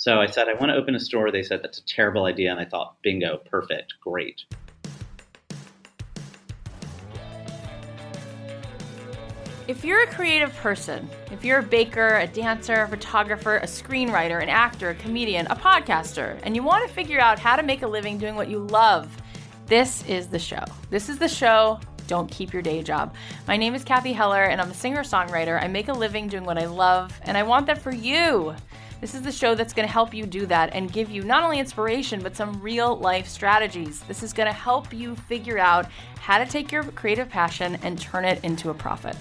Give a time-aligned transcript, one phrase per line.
[0.00, 1.30] So I said, I want to open a store.
[1.30, 2.50] They said, that's a terrible idea.
[2.50, 4.44] And I thought, bingo, perfect, great.
[9.68, 14.42] If you're a creative person, if you're a baker, a dancer, a photographer, a screenwriter,
[14.42, 17.82] an actor, a comedian, a podcaster, and you want to figure out how to make
[17.82, 19.14] a living doing what you love,
[19.66, 20.64] this is the show.
[20.88, 21.78] This is the show.
[22.06, 23.14] Don't keep your day job.
[23.46, 25.62] My name is Cathy Heller, and I'm a singer songwriter.
[25.62, 28.54] I make a living doing what I love, and I want that for you.
[29.00, 31.42] This is the show that's going to help you do that and give you not
[31.42, 34.00] only inspiration, but some real life strategies.
[34.00, 35.86] This is going to help you figure out
[36.20, 39.16] how to take your creative passion and turn it into a profit.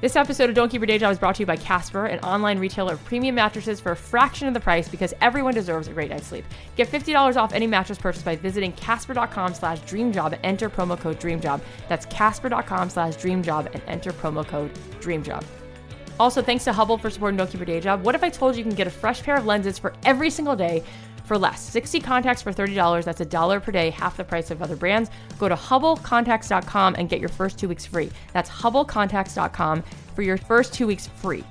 [0.00, 2.20] This episode of Don't Keep Your Day Job is brought to you by Casper, an
[2.20, 5.92] online retailer of premium mattresses for a fraction of the price because everyone deserves a
[5.92, 6.46] great night's sleep.
[6.74, 11.20] Get $50 off any mattress purchase by visiting casper.com slash dreamjob and enter promo code
[11.20, 11.60] dreamjob.
[11.90, 15.44] That's casper.com slash dreamjob and enter promo code dreamjob.
[16.20, 18.04] Also, thanks to Hubble for supporting Don't Keep Your Day Job.
[18.04, 20.28] What if I told you you can get a fresh pair of lenses for every
[20.28, 20.84] single day
[21.24, 21.62] for less?
[21.62, 23.04] 60 contacts for $30.
[23.04, 25.10] That's a dollar per day, half the price of other brands.
[25.38, 28.10] Go to HubbleContacts.com and get your first two weeks free.
[28.34, 29.82] That's HubbleContacts.com
[30.14, 31.42] for your first two weeks free.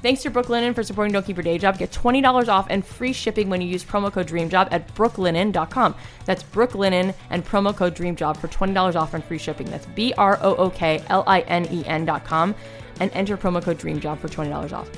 [0.00, 1.76] Thanks to Brooklinen for supporting Don't Keep Your Day Job.
[1.76, 5.94] Get $20 off and free shipping when you use promo code DREAMJOB at brooklinen.com.
[6.24, 9.68] That's Brooklinen and promo code DREAMJOB for $20 off and free shipping.
[9.68, 12.54] That's B R O O K L I N E N.com
[13.00, 14.90] and enter promo code DREAMJOB for $20 off.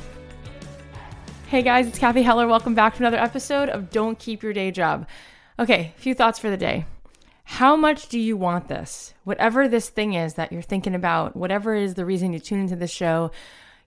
[1.49, 2.47] Hey guys, it's Cathy Heller.
[2.47, 5.09] Welcome back to another episode of Don't Keep Your Day Job.
[5.59, 6.84] Okay, a few thoughts for the day.
[7.44, 9.12] How much do you want this?
[9.25, 12.77] Whatever this thing is that you're thinking about, whatever is the reason you tune into
[12.77, 13.33] the show,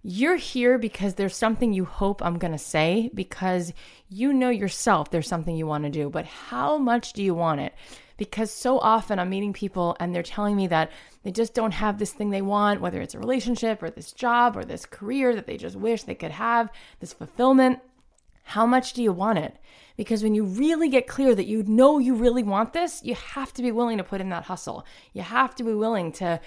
[0.04, 3.72] you're here because there's something you hope I'm going to say because
[4.10, 6.10] you know yourself there's something you want to do.
[6.10, 7.74] But how much do you want it?
[8.18, 10.92] Because so often I'm meeting people and they're telling me that
[11.24, 14.56] they just don't have this thing they want, whether it's a relationship or this job
[14.56, 16.70] or this career that they just wish they could have,
[17.00, 17.80] this fulfillment.
[18.44, 19.58] How much do you want it?
[19.96, 23.54] Because when you really get clear that you know you really want this, you have
[23.54, 24.86] to be willing to put in that hustle.
[25.14, 26.40] You have to be willing to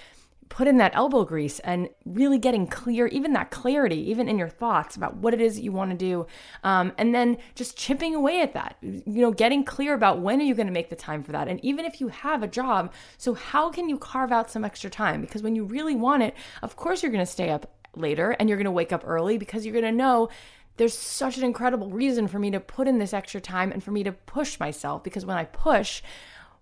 [0.48, 4.48] put in that elbow grease and really getting clear, even that clarity, even in your
[4.48, 6.26] thoughts about what it is that you want to do.
[6.64, 10.44] Um, and then just chipping away at that, you know, getting clear about when are
[10.44, 11.48] you going to make the time for that.
[11.48, 14.90] And even if you have a job, so how can you carve out some extra
[14.90, 15.20] time?
[15.20, 18.49] Because when you really want it, of course you're going to stay up later and
[18.49, 20.28] you're going to wake up early because you're going to know
[20.76, 23.90] there's such an incredible reason for me to put in this extra time and for
[23.90, 26.02] me to push myself because when I push,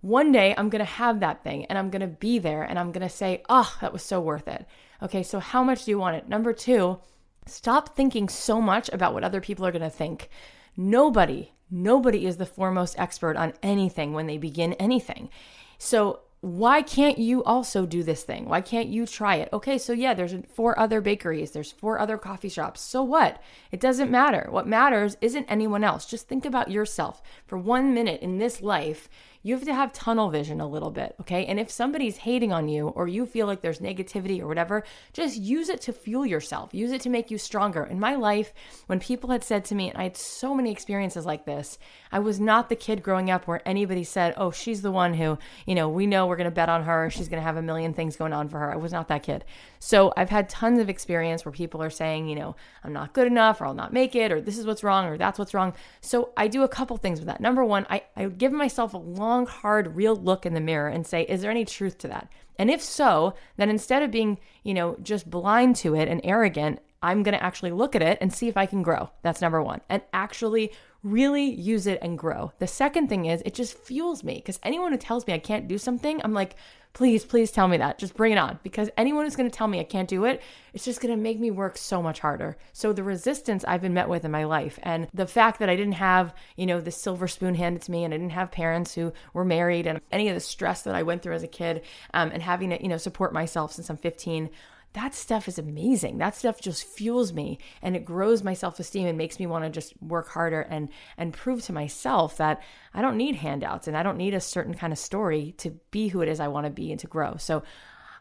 [0.04, 3.08] one day I'm gonna have that thing and I'm gonna be there and I'm gonna
[3.08, 4.66] say, oh, that was so worth it.
[5.02, 6.28] Okay, so how much do you want it?
[6.28, 6.98] Number two,
[7.46, 10.28] stop thinking so much about what other people are gonna think.
[10.76, 15.30] Nobody, nobody is the foremost expert on anything when they begin anything.
[15.78, 18.44] So why can't you also do this thing?
[18.44, 19.48] Why can't you try it?
[19.54, 22.82] Okay, so yeah, there's four other bakeries, there's four other coffee shops.
[22.82, 23.40] So what?
[23.72, 24.48] It doesn't matter.
[24.50, 26.04] What matters isn't anyone else.
[26.04, 29.08] Just think about yourself for one minute in this life
[29.44, 31.44] you have to have tunnel vision a little bit, okay?
[31.44, 35.37] And if somebody's hating on you or you feel like there's negativity or whatever, just
[35.37, 36.73] use it to fuel yourself.
[36.73, 37.85] Use it to make you stronger.
[37.85, 38.55] In my life,
[38.87, 41.79] when people had said to me, and I had so many experiences like this,
[42.11, 45.38] I was not the kid growing up where anybody said, "Oh, she's the one who,
[45.67, 47.11] you know, we know we're to bet on her.
[47.11, 49.44] She's to have a million things going on for her." I was not that kid.
[49.84, 53.26] So, I've had tons of experience where people are saying, you know, I'm not good
[53.26, 55.75] enough or I'll not make it or this is what's wrong or that's what's wrong.
[56.00, 57.42] So, I do a couple things with that.
[57.42, 61.06] Number 1, I I give myself a long, hard, real look in the mirror and
[61.06, 62.32] say, is there any truth to that?
[62.58, 66.80] And if so, then instead of being, you know, just blind to it and arrogant,
[67.02, 69.10] I'm going to actually look at it and see if I can grow.
[69.20, 69.82] That's number one.
[69.90, 70.72] And actually
[71.04, 72.52] really use it and grow.
[72.58, 75.68] The second thing is it just fuels me because anyone who tells me I can't
[75.68, 76.56] do something, I'm like,
[76.94, 77.98] please, please tell me that.
[77.98, 80.40] Just bring it on because anyone who's going to tell me I can't do it,
[80.72, 82.56] it's just going to make me work so much harder.
[82.72, 85.76] So the resistance I've been met with in my life and the fact that I
[85.76, 88.94] didn't have, you know, the silver spoon handed to me and I didn't have parents
[88.94, 91.82] who were married and any of the stress that I went through as a kid
[92.14, 94.48] um, and having to, you know, support myself since I'm 15
[94.94, 96.19] that stuff is amazing.
[96.19, 99.70] That stuff just fuels me and it grows my self-esteem and makes me want to
[99.70, 100.88] just work harder and
[101.19, 102.62] and prove to myself that
[102.94, 106.08] I don't need handouts and I don't need a certain kind of story to be
[106.08, 107.37] who it is I want to be and to grow.
[107.37, 107.64] So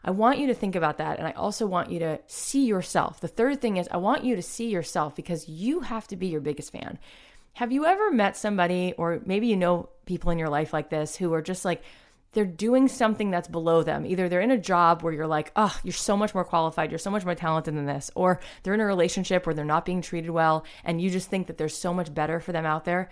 [0.04, 3.20] I want you to think about that and I also want you to see yourself.
[3.20, 6.26] The third thing is I want you to see yourself because you have to be
[6.26, 6.98] your biggest fan.
[7.52, 11.14] Have you ever met somebody or maybe you know people in your life like this
[11.14, 11.84] who are just like
[12.34, 14.04] they're doing something that's below them.
[14.04, 16.98] Either they're in a job where you're like, oh, you're so much more qualified, you're
[16.98, 20.02] so much more talented than this, or they're in a relationship where they're not being
[20.02, 23.08] treated well and you just think that there's so much better for them out there.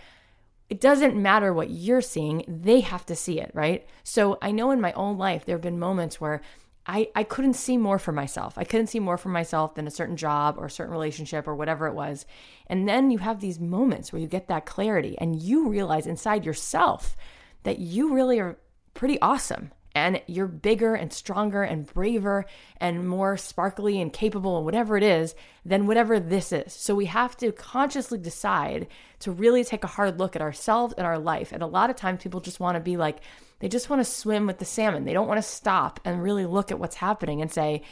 [0.69, 3.87] It doesn't matter what you're seeing, they have to see it, right?
[4.05, 6.41] So I know in my own life, there have been moments where
[6.87, 8.59] I, I couldn't see more for myself.
[8.59, 11.55] I couldn't see more for myself than a certain job or a certain relationship or
[11.55, 12.27] whatever it was.
[12.67, 16.45] And then you have these moments where you get that clarity and you realize inside
[16.45, 17.17] yourself
[17.63, 18.59] that you really are
[18.95, 19.73] pretty awesome.
[19.95, 22.47] And you're bigger and stronger and braver
[22.79, 25.35] and more sparkly and capable and whatever it is
[25.67, 26.73] than whatever this is.
[26.73, 28.87] So we have to consciously decide
[29.19, 31.53] to really take a hard look at ourselves and our life.
[31.53, 33.19] And a lot of times people just want to be like,
[33.59, 35.05] they just want to swim with the salmon.
[35.05, 37.83] They don't want to stop and really look at what's happening and say,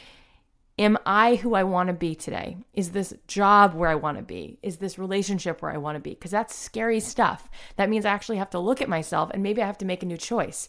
[0.81, 2.57] Am I who I want to be today?
[2.73, 4.57] Is this job where I want to be?
[4.63, 6.09] Is this relationship where I want to be?
[6.09, 7.51] Because that's scary stuff.
[7.75, 10.01] That means I actually have to look at myself and maybe I have to make
[10.01, 10.67] a new choice.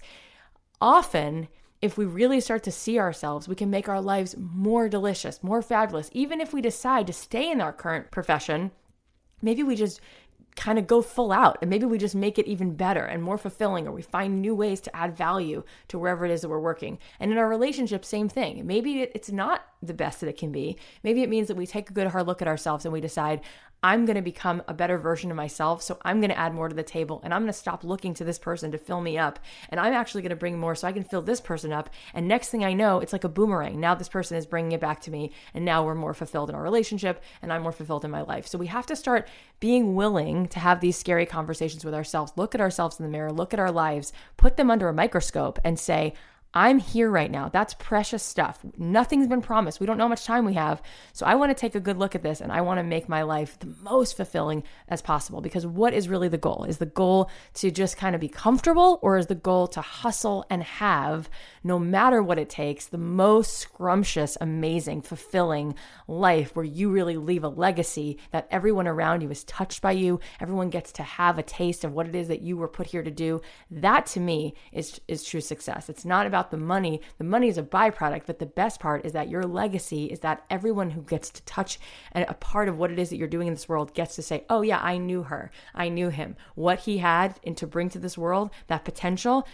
[0.82, 1.48] Often,
[1.80, 5.62] if we really start to see ourselves, we can make our lives more delicious, more
[5.62, 6.10] fabulous.
[6.12, 8.70] Even if we decide to stay in our current profession,
[9.40, 9.98] maybe we just
[10.56, 13.38] kind of go full out and maybe we just make it even better and more
[13.38, 16.60] fulfilling or we find new ways to add value to wherever it is that we're
[16.60, 16.99] working.
[17.19, 18.66] And in our relationship same thing.
[18.66, 20.76] Maybe it's not the best that it can be.
[21.02, 23.40] Maybe it means that we take a good hard look at ourselves and we decide
[23.84, 25.82] I'm going to become a better version of myself.
[25.82, 28.14] So I'm going to add more to the table and I'm going to stop looking
[28.14, 29.40] to this person to fill me up.
[29.70, 31.91] And I'm actually going to bring more so I can fill this person up.
[32.15, 33.81] And next thing I know, it's like a boomerang.
[33.81, 35.32] Now this person is bringing it back to me.
[35.53, 38.46] And now we're more fulfilled in our relationship and I'm more fulfilled in my life.
[38.46, 42.55] So we have to start being willing to have these scary conversations with ourselves, look
[42.55, 45.79] at ourselves in the mirror, look at our lives, put them under a microscope and
[45.79, 46.15] say,
[46.54, 47.48] I'm here right now.
[47.48, 48.60] That's precious stuff.
[48.76, 49.80] Nothing's been promised.
[49.80, 50.82] We don't know how much time we have.
[51.14, 53.08] So I want to take a good look at this and I want to make
[53.08, 56.64] my life the most fulfilling as possible because what is really the goal?
[56.64, 60.44] Is the goal to just kind of be comfortable or is the goal to hustle
[60.50, 61.30] and have,
[61.64, 65.74] no matter what it takes, the most scrumptious, amazing, fulfilling
[66.08, 70.20] life where you really leave a legacy that everyone around you is touched by you,
[70.40, 73.02] everyone gets to have a taste of what it is that you were put here
[73.02, 73.40] to do.
[73.70, 75.88] That to me is is true success.
[75.88, 77.00] It's not about the money.
[77.19, 80.44] The money is a byproduct, but the best part is that your legacy is that
[80.50, 81.78] everyone who gets to touch
[82.14, 84.44] a part of what it is that you're doing in this world gets to say,
[84.48, 85.50] oh, yeah, I knew her.
[85.74, 86.36] I knew him.
[86.54, 89.46] What he had and to bring to this world, that potential,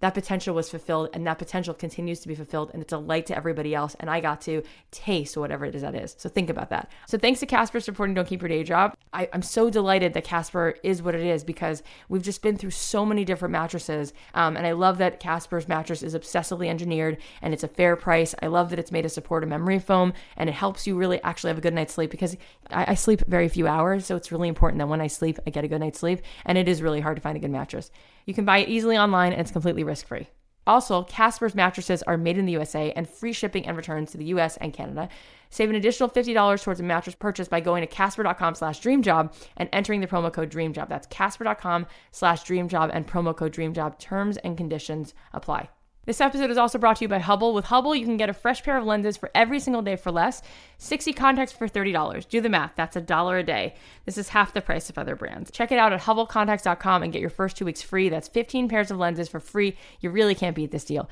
[0.00, 3.26] that potential was fulfilled and that potential continues to be fulfilled and it's a light
[3.26, 6.50] to everybody else and i got to taste whatever it is that is so think
[6.50, 9.70] about that so thanks to casper supporting don't keep your day job I, am so
[9.70, 13.52] delighted that Casper is what it is because we've just been through so many different
[13.52, 14.12] mattresses.
[14.34, 18.34] Um, and I love that Casper's mattress is obsessively engineered and it's a fair price.
[18.42, 21.48] I love that it's made support a memory foam and it helps you really actually
[21.48, 22.36] have a good night's sleep because
[22.70, 24.06] I, I sleep very few hours.
[24.06, 26.20] So it's really important that when I sleep, I get a good night's sleep.
[26.44, 27.90] And it is really hard to find a good mattress.
[28.30, 30.28] You can buy it easily online and it's completely risk free.
[30.64, 34.26] Also, Casper's mattresses are made in the USA and free shipping and returns to the
[34.26, 35.08] US and Canada.
[35.48, 39.68] Save an additional $50 towards a mattress purchase by going to casper.com slash dreamjob and
[39.72, 40.88] entering the promo code dreamjob.
[40.88, 43.98] That's casper.com slash dreamjob and promo code dreamjob.
[43.98, 45.70] Terms and conditions apply.
[46.06, 47.52] This episode is also brought to you by Hubble.
[47.52, 50.10] With Hubble, you can get a fresh pair of lenses for every single day for
[50.10, 50.40] less.
[50.78, 52.26] 60 contacts for $30.
[52.26, 53.74] Do the math, that's a dollar a day.
[54.06, 55.50] This is half the price of other brands.
[55.50, 58.08] Check it out at hubblecontacts.com and get your first two weeks free.
[58.08, 59.76] That's 15 pairs of lenses for free.
[60.00, 61.10] You really can't beat this deal.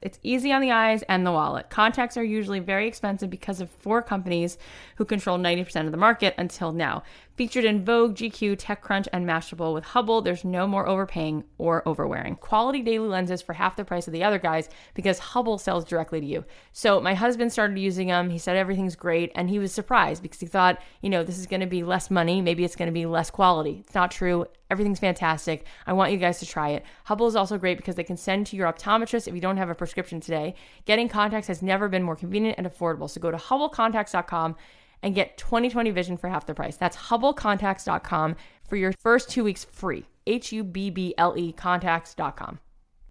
[0.00, 1.70] It's easy on the eyes and the wallet.
[1.70, 4.56] Contacts are usually very expensive because of four companies
[4.94, 7.02] who control 90% of the market until now.
[7.38, 12.34] Featured in Vogue, GQ, TechCrunch, and Mashable with Hubble, there's no more overpaying or overwearing.
[12.34, 16.20] Quality daily lenses for half the price of the other guys because Hubble sells directly
[16.20, 16.44] to you.
[16.72, 18.30] So my husband started using them.
[18.30, 21.46] He said everything's great, and he was surprised because he thought, you know, this is
[21.46, 22.40] going to be less money.
[22.40, 23.84] Maybe it's going to be less quality.
[23.86, 24.46] It's not true.
[24.68, 25.64] Everything's fantastic.
[25.86, 26.84] I want you guys to try it.
[27.04, 29.70] Hubble is also great because they can send to your optometrist if you don't have
[29.70, 30.56] a prescription today.
[30.86, 33.08] Getting contacts has never been more convenient and affordable.
[33.08, 34.56] So go to hubblecontacts.com
[35.02, 36.76] and get 2020 vision for half the price.
[36.76, 38.36] That's hubblecontacts.com
[38.68, 40.06] for your first two weeks free.
[40.26, 42.58] H U B B L E contacts.com.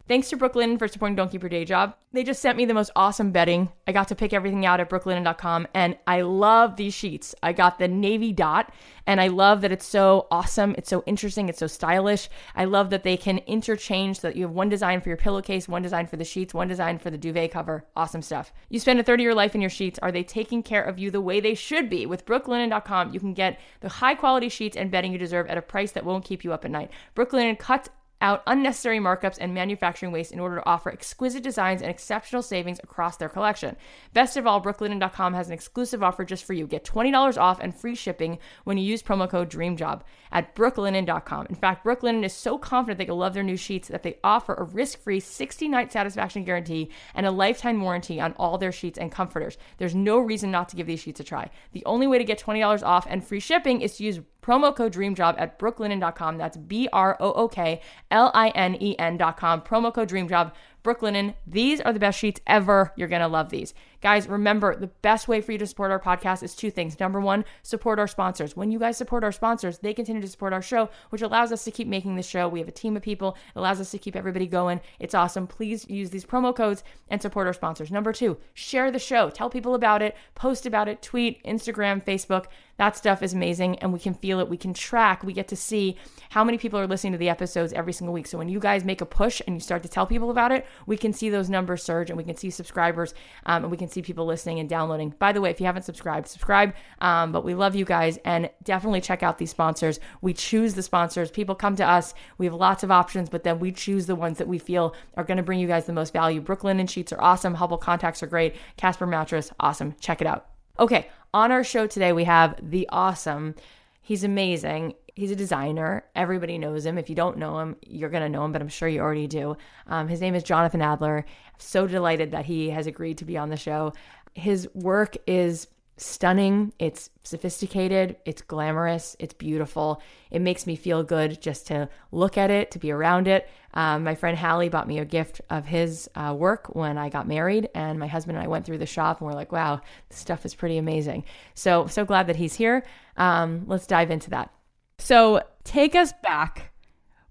[0.08, 1.94] Thanks to Brooklinen for supporting Don't Keep Your Day Job.
[2.14, 3.70] They just sent me the most awesome bedding.
[3.86, 7.36] I got to pick everything out at brooklinen.com and I love these sheets.
[7.44, 8.74] I got the navy dot
[9.06, 10.76] and I love that it's so awesome.
[10.78, 11.50] It's so interesting.
[11.50, 12.30] It's so stylish.
[12.56, 15.68] I love that they can interchange so that you have one design for your pillowcase,
[15.68, 17.86] one design for the sheets, one design for the duvet cover.
[17.94, 18.54] Awesome stuff.
[18.70, 20.00] You spend a third of your life in your sheets.
[20.02, 22.06] Are they taking care of you the way they should be?
[22.06, 25.62] With brooklinen.com, you can get the high quality sheets and bedding you deserve at a
[25.62, 26.92] price that won't keep you up at night.
[27.14, 27.90] Brooklinen cuts
[28.22, 32.80] out unnecessary markups and manufacturing waste in order to offer exquisite designs and exceptional savings
[32.84, 33.76] across their collection.
[34.14, 36.66] Best of all, brooklinen.com has an exclusive offer just for you.
[36.66, 41.48] Get $20 off and free shipping when you use promo code DREAMJOB at brooklinen.com.
[41.50, 44.54] In fact, Brooklinen is so confident that you'll love their new sheets that they offer
[44.56, 49.58] a risk-free 60-night satisfaction guarantee and a lifetime warranty on all their sheets and comforters.
[49.78, 51.50] There's no reason not to give these sheets a try.
[51.72, 54.94] The only way to get $20 off and free shipping is to use promo code
[54.94, 56.38] DREAMJOB at brooklinen.com.
[56.38, 59.62] That's B R O O K L I N E N.com.
[59.62, 60.54] Promo code DREAMJOB.
[60.84, 61.36] Brooklinen.
[61.46, 62.94] These are the best sheets ever.
[62.96, 63.74] You're going to love these.
[64.01, 67.00] Guys, remember the best way for you to support our podcast is two things.
[67.00, 68.56] Number one, support our sponsors.
[68.56, 71.63] When you guys support our sponsors, they continue to support our show, which allows us
[71.63, 72.48] to keep making the show.
[72.48, 74.82] We have a team of people, it allows us to keep everybody going.
[75.00, 75.48] It's awesome.
[75.48, 77.92] Please use these promo codes and support our sponsors.
[77.92, 79.30] Number two, share the show.
[79.30, 82.46] Tell people about it, post about it, tweet, Instagram, Facebook.
[82.77, 84.50] That stuff is amazing and we can feel it.
[84.50, 85.24] We can track.
[85.24, 85.98] We get to see
[86.30, 88.27] how many people are listening to the episodes every single week.
[88.27, 90.66] So when you guys make a push and you start to tell people about it,
[90.86, 93.16] we can see those numbers surge and we can see subscribers
[93.48, 95.13] um, and we can see people listening and downloading.
[95.20, 96.74] By the way, if you haven't subscribed, subscribe.
[97.00, 100.00] Um, but we love you guys and definitely check out these sponsors.
[100.22, 101.32] We choose the sponsors.
[101.32, 102.13] People come to us.
[102.38, 105.24] We have lots of options, but then we choose the ones that we feel are
[105.24, 106.41] going to bring you guys the most value.
[106.41, 107.56] Brooklinen sheets are awesome.
[107.56, 108.56] Hubble contacts are great.
[108.77, 109.96] Casper mattress, awesome.
[110.00, 110.48] Check it out.
[110.79, 113.56] Okay, on our show today, we have the awesome.
[114.01, 114.94] He's amazing.
[115.18, 116.04] He's a designer.
[116.14, 117.00] Everybody knows him.
[117.00, 119.26] If you don't know him, you're going to know him, but I'm sure you already
[119.26, 119.58] do.
[119.88, 121.26] Um, his name is Jonathan Adler.
[121.28, 123.94] I'm so delighted that he has agreed to be on the show.
[124.36, 125.66] His work is
[126.00, 126.72] stunning.
[126.78, 128.18] It's sophisticated.
[128.26, 129.16] It's glamorous.
[129.18, 130.04] It's beautiful.
[130.30, 133.50] It makes me feel good just to look at it, to be around it.
[133.74, 137.28] Um, my friend Hallie bought me a gift of his uh, work when I got
[137.28, 140.20] married, and my husband and I went through the shop and we're like, wow, this
[140.20, 141.24] stuff is pretty amazing.
[141.56, 142.86] So, so glad that he's here.
[143.18, 144.52] Um, let's dive into that.
[145.00, 146.74] So, take us back.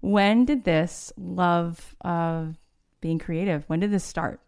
[0.01, 2.55] When did this love of
[3.01, 3.63] being creative?
[3.67, 4.39] When did this start?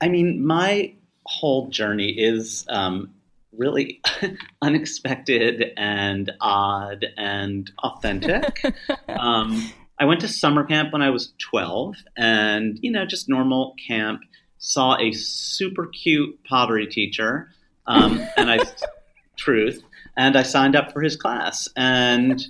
[0.00, 0.94] I mean, my
[1.26, 3.10] whole journey is um,
[3.56, 4.00] really
[4.62, 8.64] unexpected and odd and authentic.
[9.08, 13.74] um, I went to summer camp when I was 12 and, you know, just normal
[13.86, 14.22] camp,
[14.58, 17.50] saw a super cute pottery teacher.
[17.86, 18.58] Um, and I,
[19.36, 19.82] truth,
[20.16, 22.42] and I signed up for his class and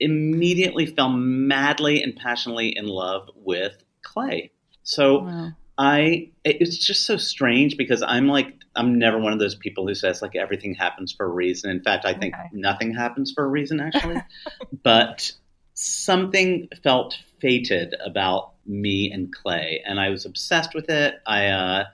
[0.00, 4.52] immediately fell madly and passionately in love with clay.
[4.82, 5.52] So wow.
[5.76, 9.94] I it's just so strange because I'm like I'm never one of those people who
[9.94, 11.70] says like everything happens for a reason.
[11.70, 12.48] In fact, I think okay.
[12.52, 14.20] nothing happens for a reason actually.
[14.82, 15.30] but
[15.74, 21.20] something felt fated about me and clay, and I was obsessed with it.
[21.26, 21.84] I uh,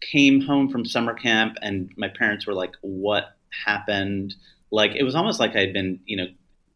[0.00, 4.34] came home from summer camp, and my parents were like, "What happened?"
[4.70, 6.26] Like it was almost like I had been, you know,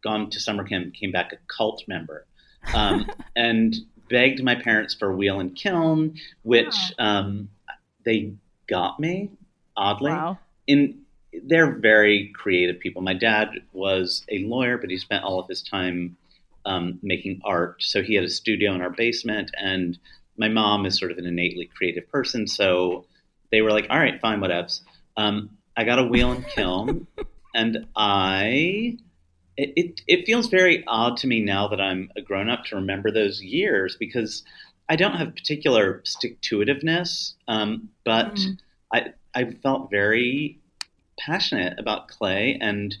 [0.03, 2.25] gone to summer camp, came back a cult member,
[2.73, 3.75] um, and
[4.09, 7.49] begged my parents for wheel and kiln, which um,
[8.05, 8.33] they
[8.67, 9.31] got me.
[9.77, 10.39] Oddly, Wow.
[10.67, 10.99] in
[11.43, 13.01] they're very creative people.
[13.01, 16.15] My dad was a lawyer, but he spent all of his time
[16.65, 17.83] um, making art.
[17.83, 19.97] So he had a studio in our basement, and
[20.37, 22.47] my mom is sort of an innately creative person.
[22.47, 23.05] So
[23.51, 24.79] they were like, "All right, fine, whatevs."
[25.17, 27.07] Um, I got a wheel and kiln,
[27.55, 28.97] and I.
[29.57, 32.75] It, it, it feels very odd to me now that I'm a grown up to
[32.75, 34.43] remember those years because
[34.89, 38.57] I don't have particular stick to itiveness, um, but Mm.
[38.93, 40.59] I, I felt very
[41.17, 42.93] passionate about clay and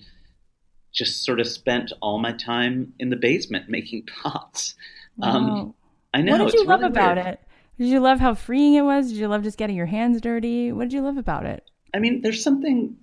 [0.93, 4.75] just sort of spent all my time in the basement making pots.
[5.21, 5.75] Um, Wow.
[6.13, 6.37] I know.
[6.37, 7.27] what did you love really about weird.
[7.27, 7.39] it?
[7.77, 9.09] Did you love how freeing it was?
[9.09, 10.71] Did you love just getting your hands dirty?
[10.71, 11.69] What did you love about it?
[11.93, 12.95] I mean, there's something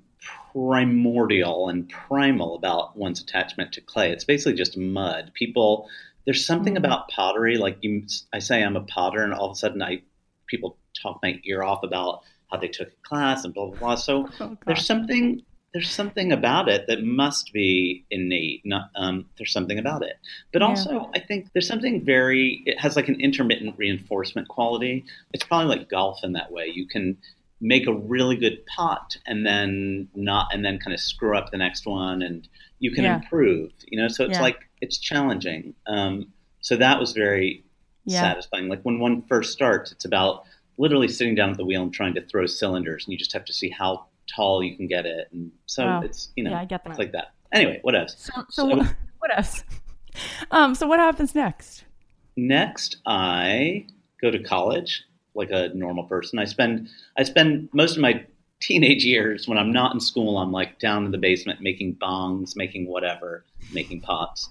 [0.52, 4.10] primordial and primal about one's attachment to clay.
[4.12, 5.32] It's basically just mud.
[5.34, 5.88] People,
[6.24, 6.78] there's something Mm.
[6.78, 7.56] about pottery.
[7.56, 10.02] Like you, I say I'm a potter, and all of a sudden, I
[10.46, 13.94] people talk my ear off about how they took a class and blah blah blah.
[13.96, 18.60] So Oh, there's something there's something about it that must be innate.
[18.66, 20.16] Not um, there's something about it,
[20.52, 20.68] but Yeah.
[20.68, 22.62] also I think there's something very.
[22.66, 25.04] It has like an intermittent reinforcement quality.
[25.32, 26.66] It's probably like golf in that way.
[26.72, 27.16] You can
[27.64, 31.56] make a really good pot and then not and then kind of screw up the
[31.56, 32.48] next one and
[32.80, 33.14] you can Yeah.
[33.16, 34.42] improve you know so it's Yeah.
[34.42, 37.64] like it's challenging um, so that was very
[38.04, 38.20] Yeah.
[38.20, 40.42] satisfying like when one first starts it's about
[40.76, 43.44] literally sitting down at the wheel and trying to throw cylinders and you just have
[43.44, 46.00] to see how tall you can get it and so Wow.
[46.02, 46.90] it's you know Yeah, I get that.
[46.90, 48.86] it's like that anyway what else So, so, So-
[49.20, 49.62] what else?
[50.50, 51.84] Um, so what happens next?
[52.36, 53.86] next i
[54.20, 56.38] go to college like a normal person.
[56.38, 58.24] I spend i spend most of my
[58.62, 62.54] teenage years when i'm not in school i'm like down in the basement making bongs
[62.54, 64.48] making whatever making pots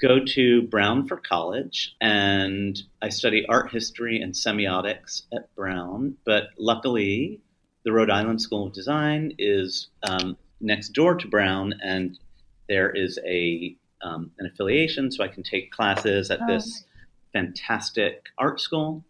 [0.00, 6.50] go to brown for college and i study art history and semiotics at brown but
[6.56, 7.40] luckily
[7.84, 12.16] the rhode island school of design is um, next door to brown and
[12.68, 16.84] there is a um, an affiliation so i can take classes at Oh, this
[17.32, 19.04] fantastic art school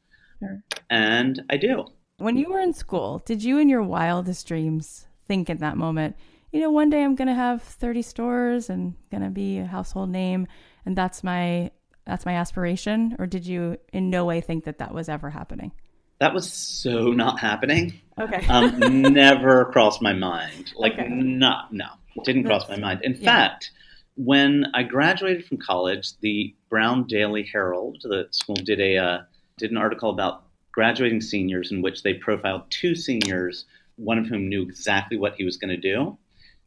[0.90, 1.87] And i do
[2.18, 6.17] When you were in school, did you in your wildest dreams think in that moment,
[6.52, 9.67] you know, one day I'm going to have 30 stores and going to be a
[9.67, 10.47] household name
[10.86, 11.71] and that's my
[12.06, 15.73] that's my aspiration or did you in no way think that that was ever happening?
[16.21, 18.45] that was so not happening Okay.
[18.49, 18.80] um,
[19.15, 20.73] never crossed my mind.
[20.76, 21.06] Like, Okay.
[21.08, 21.86] not, no,
[22.17, 23.02] it didn't cross my mind.
[23.04, 23.21] In yeah.
[23.21, 23.71] fact,
[24.17, 29.19] when I graduated from college, the Brown Daily Herald, the school, did a uh,
[29.58, 33.64] did an article about graduating seniors in which they profiled two seniors,
[33.97, 36.16] one of whom knew exactly what he was going to do,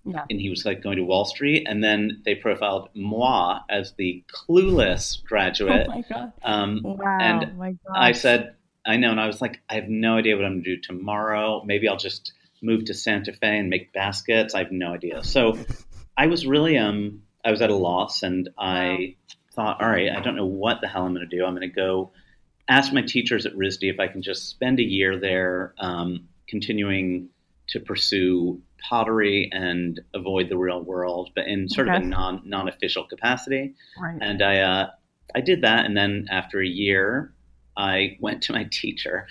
[0.05, 0.25] yeah.
[0.29, 4.23] and he was like going to Wall Street, and then they profiled moi as the
[4.33, 5.87] clueless graduate.
[5.89, 6.33] Oh my god.
[6.43, 7.17] um, Wow.
[7.21, 7.95] and my god.
[7.95, 9.11] I said, I know.
[9.11, 11.63] And I was like, I have no idea what I'm going to do tomorrow.
[11.63, 14.53] Maybe I'll just move to Santa Fe and make baskets.
[14.55, 15.23] I have no idea.
[15.23, 15.57] So
[16.17, 19.15] I was really, um, I was at a loss and I
[19.55, 21.45] thought, all right, I don't know what the hell I'm going to do.
[21.45, 22.11] I'm going to go
[22.71, 27.27] ask my teachers at RISD if I can just spend a year there, um, continuing
[27.67, 32.69] to pursue pottery and avoid the real world, but in sort of a non non
[32.69, 33.75] official capacity.
[34.01, 34.17] right.
[34.21, 34.89] And I, uh,
[35.35, 37.33] I did that, and then after a year,
[37.75, 39.27] I went to my teacher,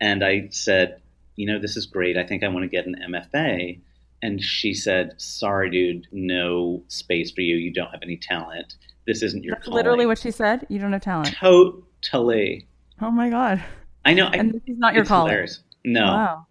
[0.00, 1.02] and I said,
[1.34, 2.16] "You know, this is great.
[2.16, 3.80] I think I want to get an MFA."
[4.22, 7.56] And she said, "Sorry, dude, no space for you.
[7.56, 8.74] You don't have any talent.
[9.06, 10.66] This isn't your That's calling." literally what she said.
[10.68, 11.34] You don't have talent.
[11.40, 12.66] Totally.
[13.00, 13.62] Oh my god.
[14.04, 14.26] I know.
[14.26, 15.60] I, And this is not your hilarious.
[15.84, 16.04] No.
[16.04, 16.46] Wow.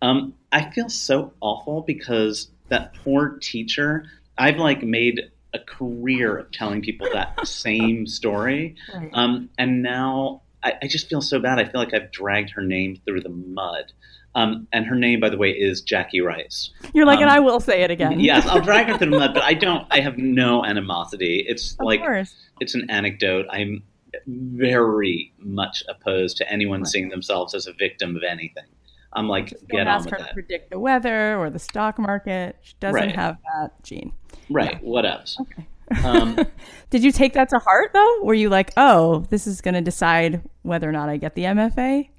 [0.00, 4.04] Um, I feel so awful because that poor teacher.
[4.36, 8.76] I've like made a career of telling people that same story.
[8.94, 9.10] Right.
[9.12, 11.58] Um, and now I, I just feel so bad.
[11.58, 13.92] I feel like I've dragged her name through the mud.
[14.34, 16.70] Um, and her name, by the way, is Jackie Rice.
[16.94, 18.20] You're like, and um, I will say it again.
[18.20, 19.86] Yes, I'll drag her through the mud, but I don't.
[19.90, 21.44] I have no animosity.
[21.48, 22.34] It's of like course.
[22.60, 23.46] it's an anecdote.
[23.50, 23.82] I'm
[24.26, 26.86] very much opposed to anyone Right.
[26.88, 28.64] seeing themselves as a victim of anything.
[29.12, 30.32] I'm like, Just get on with her to that.
[30.34, 32.56] predict the weather or the stock market.
[32.62, 33.16] She doesn't Right.
[33.16, 34.12] have that gene.
[34.50, 34.82] Right.
[34.82, 35.38] What else?
[35.40, 35.66] Okay.
[36.04, 36.36] Um,
[36.90, 38.22] Did you take that to heart though?
[38.22, 41.44] Were you like, oh, this is going to decide whether or not I get the
[41.44, 42.10] MFA?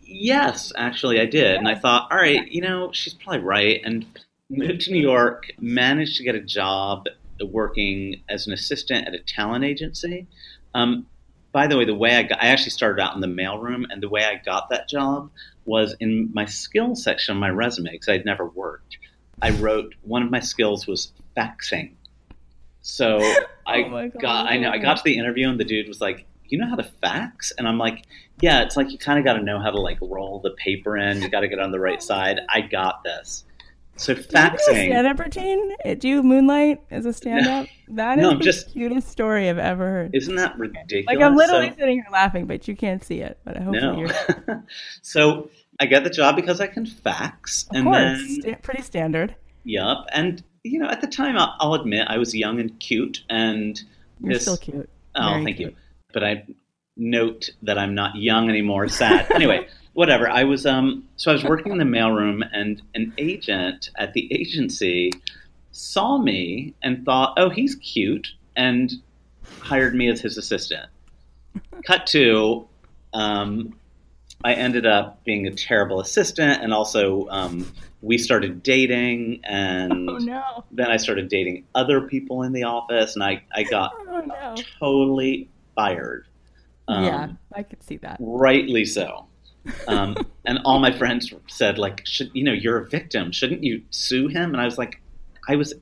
[0.00, 1.56] Yes, actually, I did.
[1.56, 3.80] And I thought, all right, you know, she's probably right.
[3.84, 4.06] And
[4.48, 7.04] moved to New York, managed to get a job
[7.52, 10.26] working as an assistant at a talent agency.
[10.74, 11.06] Um,
[11.52, 14.02] by the way, the way I got, I actually started out in the mailroom, and
[14.02, 15.30] the way I got that job
[15.64, 18.98] was in my skills section of my resume because I'd never worked.
[19.42, 21.92] I wrote one of my skills was faxing.
[22.82, 23.18] So
[23.66, 26.00] I Oh my got, I know, I got to the interview and the dude was
[26.00, 28.04] like, "You know how to fax?" And I'm like,
[28.40, 30.96] "Yeah, it's like you kind of got to know how to like roll the paper
[30.96, 31.22] in.
[31.22, 32.40] You got to get on the right side.
[32.48, 33.44] I got this."
[33.96, 35.76] So stand faxing, up routine?
[35.98, 37.66] Do you moonlight as a stand up?
[37.88, 40.10] That is No, I'm the just- cutest story I've ever heard.
[40.14, 41.04] isn't that ridiculous?
[41.06, 43.38] Like I'm literally So- sitting here laughing, but you can't see it.
[43.44, 43.98] But hopefully no.
[44.48, 44.64] you're
[45.02, 45.50] so
[45.80, 49.34] I get the job because I can fax, of and course then pretty standard.
[49.64, 50.06] Yup.
[50.12, 53.22] And, you know, at the time, I'll, I'll admit I was young and cute.
[53.28, 53.78] And
[54.22, 54.42] You're this.
[54.42, 54.88] still cute.
[55.16, 55.70] oh, Very thank cute.
[55.72, 55.76] you.
[56.14, 56.44] But I
[57.00, 58.86] note that I'm not young anymore.
[58.88, 59.30] Sad.
[59.34, 60.28] anyway, whatever.
[60.28, 64.32] I was, um, so I was working in the mailroom, and an agent at the
[64.32, 65.10] agency
[65.72, 68.92] saw me and thought, oh, he's cute, and
[69.60, 70.86] hired me as his assistant.
[71.84, 72.68] Cut to,
[73.14, 73.74] um,
[74.44, 77.70] I ended up being a terrible assistant, and also um,
[78.02, 80.64] we started dating, and Oh no!
[80.70, 84.54] then I started dating other people in the office, and I, I got Oh no!
[84.78, 86.26] totally fired.
[86.90, 88.16] Um, yeah, I could see that.
[88.20, 89.26] rightly so.
[89.86, 93.30] Um, and all my friends said, like, should you know, you're a victim.
[93.32, 94.52] Shouldn't you sue him?
[94.52, 95.00] And I was like,
[95.48, 95.74] I was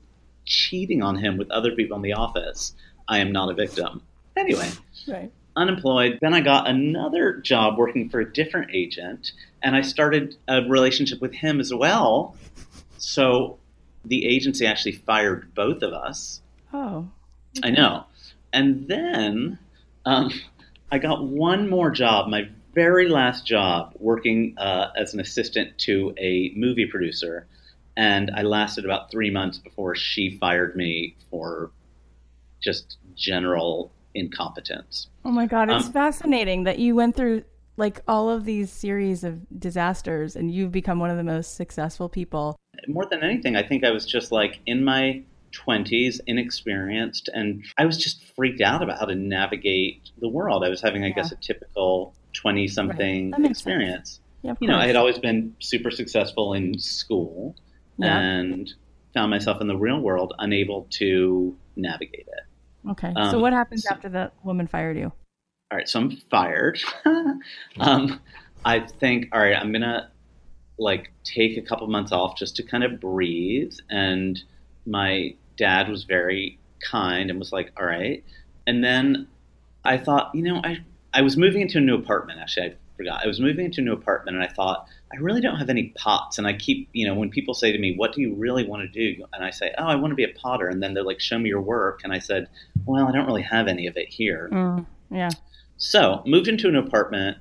[0.45, 2.73] cheating on him with other people in the office.
[3.07, 4.01] I am not a victim.
[4.37, 4.69] Anyway,
[5.07, 5.31] Right.
[5.55, 6.19] unemployed.
[6.21, 9.31] Then I got another job working for a different agent,
[9.63, 12.35] and I started a relationship with him as well.
[12.97, 13.57] So
[14.05, 16.41] the agency actually fired both of us.
[16.73, 17.09] Oh.
[17.63, 18.05] I know.
[18.53, 19.59] And then
[20.05, 20.31] um,
[20.91, 26.13] I got one more job, my very last job, working uh, as an assistant to
[26.17, 27.47] a movie producer.
[27.97, 31.71] And I lasted about three months before she fired me for
[32.61, 35.07] just general incompetence.
[35.25, 37.43] Oh my god, it's Um, fascinating that you went through
[37.77, 42.09] like all of these series of disasters and you've become one of the most successful
[42.09, 42.55] people.
[42.87, 45.21] more than anything, I think I was just like in my
[45.51, 50.63] 20s, inexperienced, and I was just freaked out about how to navigate the world.
[50.63, 53.49] I was having, I guess, a typical 20 something sense.
[53.49, 54.19] experience.
[54.41, 57.55] Yeah, You know, I had always been super successful in school
[57.97, 58.17] Yeah.
[58.19, 58.71] and
[59.13, 62.89] found myself in the real world unable to navigate it.
[62.91, 63.11] Okay.
[63.15, 65.11] um, so what happens so- after the woman fired you?
[65.71, 66.79] All right, so I'm fired.
[67.79, 68.19] um,
[68.65, 70.09] I think, all right, I'm gonna
[70.79, 73.73] like take a couple months off just to kind of breathe.
[73.89, 74.41] And
[74.89, 78.23] my dad was very kind and was like, all right.
[78.65, 79.27] And then
[79.83, 80.79] I thought, you know, I
[81.13, 82.39] I was moving into a new apartment.
[82.39, 83.23] Actually, I forgot.
[83.23, 85.93] I was moving into a new apartment, and I thought I really don't have any
[85.97, 86.37] pots.
[86.37, 88.81] And I keep, you know, when people say to me, "What do you really want
[88.81, 91.03] to do?" and I say, "Oh, I want to be a potter," and then they're
[91.03, 92.47] like, "Show me your work," and I said,
[92.85, 95.29] "Well, I don't really have any of it here." Mm, yeah.
[95.77, 97.37] So, moved into an apartment,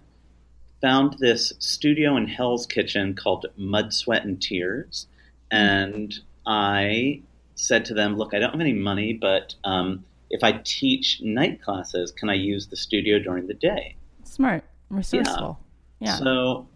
[0.81, 5.09] found this studio in Hell's Kitchen called Mud, Sweat, and Tears.
[5.51, 6.15] And
[6.47, 7.23] I
[7.59, 11.61] said to them, Look, I don't have any money, but um, if I teach night
[11.63, 13.97] classes, can I use the studio during the day?
[14.25, 14.65] Smart.
[14.91, 15.59] Resourceful.
[16.01, 16.17] Yeah.
[16.17, 16.69] So,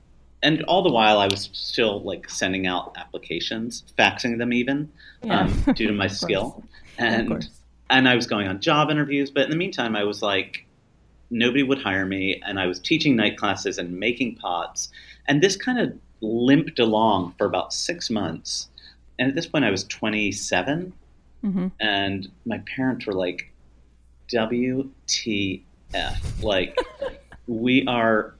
[0.42, 4.90] and all the while, I was still like sending out applications, faxing them even,
[5.23, 5.40] yeah.
[5.40, 6.64] um, due to my skill.
[6.99, 7.49] And
[7.88, 10.66] and I was going on job interviews, but in the meantime, I was like,
[11.31, 14.90] nobody would hire me, and I was teaching night classes and making pots,
[15.29, 18.68] and this kind of limped along for about six months.
[19.18, 20.92] And at this point, I was 27,
[21.42, 23.53] hmm and my parents were like,
[24.33, 25.62] "WTF?
[26.42, 26.77] Like,
[27.46, 28.35] we are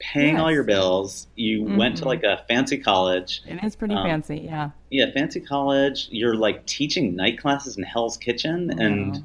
[0.00, 1.26] paying all your bills.
[1.36, 2.06] You went to Mhm.
[2.06, 4.38] like a fancy college." It is pretty Um, fancy.
[4.38, 4.70] Yeah.
[4.90, 6.08] yeah, fancy college.
[6.10, 9.24] You're like teaching night classes in Hell's Kitchen, and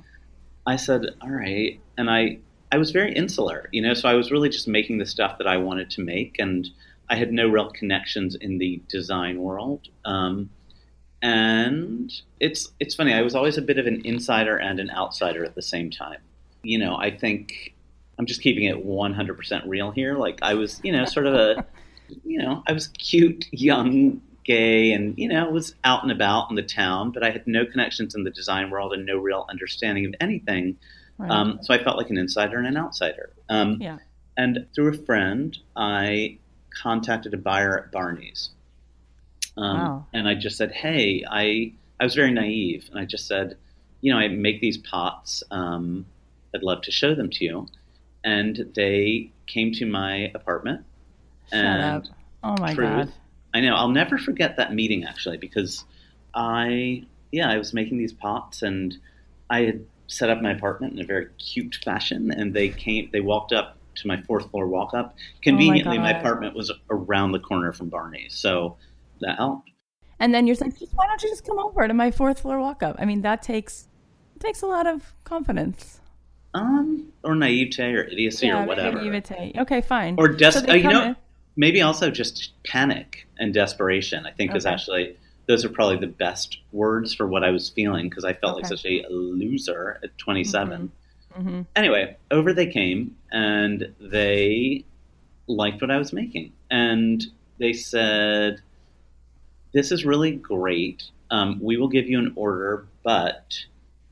[0.65, 2.39] I said, "All right," and I
[2.71, 5.45] I was very insular, you know, so I was really just making the stuff that
[5.45, 6.67] I wanted to make, and
[7.07, 9.89] I had no real connections in the design world.
[10.05, 10.49] Um,
[11.23, 13.13] and it's it's funny.
[13.13, 16.19] I was always a bit of an insider and an outsider at the same time.
[16.63, 17.73] You know, I think
[18.19, 20.15] I'm just keeping it 100% real here.
[20.15, 21.65] Like I was, you know, sort of a,
[22.25, 26.57] you know, I was cute, young, gay, and you know, was out and about in
[26.57, 30.05] the town, but I had no connections in the design world and no real understanding
[30.05, 30.77] of anything.
[31.17, 31.31] Right.
[31.31, 33.31] Um, so I felt like an insider and an outsider.
[33.49, 33.99] Um, Yeah.
[34.35, 36.39] And through a friend, I
[36.81, 38.49] contacted a buyer at Barney's.
[39.57, 40.05] Um, Wow.
[40.13, 42.89] And I just said, hey, I, I was very naive.
[42.91, 43.57] And I just said,
[44.01, 45.43] you know, I make these pots.
[45.51, 46.05] Um,
[46.53, 47.67] I'd love to show them to you.
[48.23, 50.85] And they came to my apartment.
[51.49, 52.03] Shut and up.
[52.43, 52.89] Oh my truth.
[52.89, 53.13] god.
[53.53, 53.75] I know.
[53.75, 55.85] I'll never forget that meeting actually because
[56.33, 58.97] I, yeah, I was making these pots and
[59.49, 62.31] I had set up my apartment in a very cute fashion.
[62.31, 65.15] And they came, they walked up to my fourth floor walk up.
[65.41, 66.19] Conveniently, my, God.
[66.19, 68.33] apartment was around the corner from Barney's.
[68.33, 68.77] So
[69.21, 69.69] that helped.
[70.19, 72.59] And then you're like, just, why don't you just come over to my fourth floor
[72.59, 72.95] walk up?
[72.99, 73.87] I mean, that takes
[74.39, 75.99] takes a lot of confidence.
[76.53, 79.01] Um, or naivete or idiocy yeah, or whatever.
[79.01, 79.53] Naivete.
[79.57, 80.15] Okay, fine.
[80.17, 81.15] Or des- So uh, you know, in-
[81.55, 84.25] maybe also just panic and desperation.
[84.25, 88.09] I think is actually those are probably the best words for what I was feeling
[88.09, 90.91] because I felt like such a loser at 27.
[91.37, 91.65] Mhm.
[91.75, 94.85] Anyway, over they came and they
[95.47, 96.53] liked what I was making.
[96.71, 97.25] And
[97.59, 98.61] they said,
[99.73, 101.03] This is really great.
[101.31, 103.53] Um, we will give you an order, but,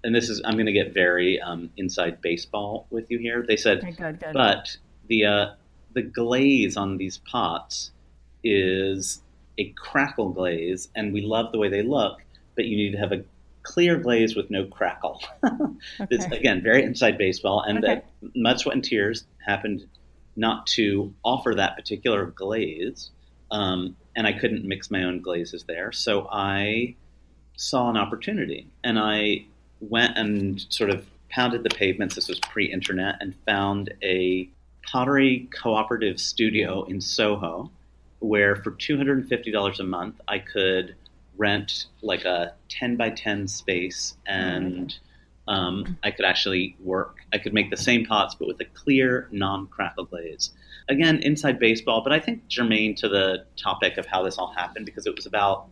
[0.03, 3.45] and this is, I'm going to get very um, inside baseball with you here.
[3.47, 4.33] They said, Okay, good, good.
[4.33, 4.75] but
[5.07, 5.45] the uh,
[5.93, 7.91] the glaze on these pots
[8.43, 9.21] is
[9.57, 12.21] a crackle glaze, and we love the way they look.
[12.55, 13.23] But you need to have a
[13.63, 15.21] clear glaze with no crackle.
[16.09, 17.95] It's again very inside baseball, and Okay.
[17.95, 19.85] that Mud, Sweat, and Tears happened
[20.35, 23.11] not to offer that particular glaze,
[23.51, 26.95] um, and I couldn't mix my own glazes there, so I
[27.55, 29.45] saw an opportunity, and I
[29.79, 32.15] went and sort of pounded the pavements.
[32.15, 34.49] This was pre-internet, and found a
[34.83, 37.69] pottery cooperative studio in Soho,
[38.19, 40.95] where for two hundred and fifty dollars a month, I could
[41.37, 44.97] rent like a ten by ten space, and
[45.47, 47.17] um, I could actually work.
[47.33, 50.51] I could make the same pots, but with a clear, non-crackle glaze.
[50.89, 54.85] Again, inside baseball, but I think germane to the topic of how this all happened
[54.85, 55.67] because it was about,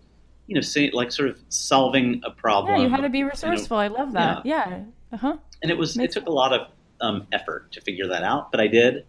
[0.48, 2.76] you know, say, like sort of solving a problem.
[2.76, 3.78] yeah, you had to be you know, resourceful.
[3.78, 4.46] I love that.
[4.46, 4.84] Yeah.
[5.12, 5.38] Uh huh.
[5.62, 6.68] and it was Makes it took a lot of
[7.02, 9.06] um, effort to figure that out, but I did,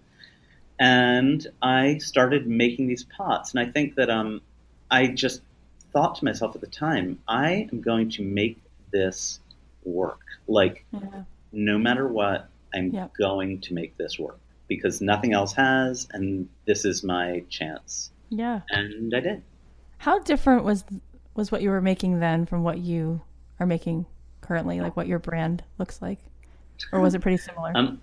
[0.79, 3.55] and I started making these pots.
[3.55, 4.41] And I think that um,
[4.91, 5.43] I just
[5.93, 8.59] thought to myself at the time, I am going to make
[8.93, 9.41] this
[9.85, 10.21] work.
[10.49, 11.25] Like Yeah.
[11.53, 13.09] no matter what, I'm Yeah.
[13.19, 14.40] going to make this work
[14.71, 18.11] because nothing else has, and this is my chance.
[18.31, 18.61] Yeah.
[18.71, 19.43] And I did.
[19.99, 20.85] How different was
[21.35, 23.21] was what you were making then from what you
[23.59, 24.07] are making
[24.41, 24.81] currently?
[24.81, 26.21] Like what your brand looks like,
[26.93, 27.73] or was it pretty similar?
[27.75, 28.01] Um,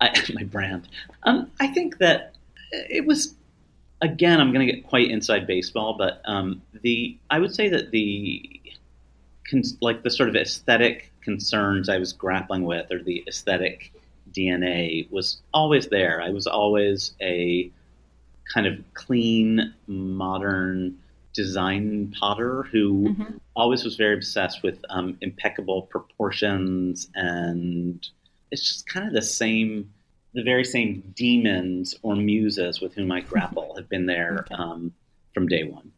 [0.00, 0.88] I, my brand.
[1.22, 2.34] Um, I think that
[2.70, 3.36] it was.
[4.02, 7.90] Again, I'm going to get quite inside baseball, but um, the I would say that
[7.90, 8.60] the
[9.80, 13.92] like the sort of aesthetic concerns I was grappling with, or the aesthetic
[14.32, 16.20] DNA, was always there.
[16.22, 17.70] I was always a
[18.52, 20.98] kind of clean, modern
[21.32, 23.40] design potter who Mhm.
[23.54, 28.08] always was very obsessed with um, impeccable proportions and
[28.50, 29.92] it's just kind of the same
[30.34, 34.54] the very same demons or muses with whom i grapple have been there Okay.
[34.54, 34.92] um,
[35.34, 35.92] from day one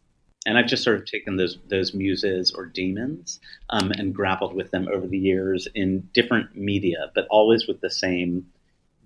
[0.47, 4.71] and i've just sort of taken those those muses or demons um, and grappled with
[4.71, 8.47] them over the years in different media but always with the same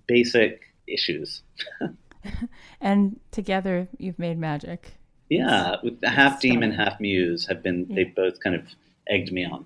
[0.07, 1.41] basic issues
[2.81, 4.93] and together you've made magic.
[5.29, 6.77] yeah with the half demon stunning.
[6.91, 7.95] half muse have been Yeah.
[7.95, 8.65] they've both kind of
[9.09, 9.65] egged me on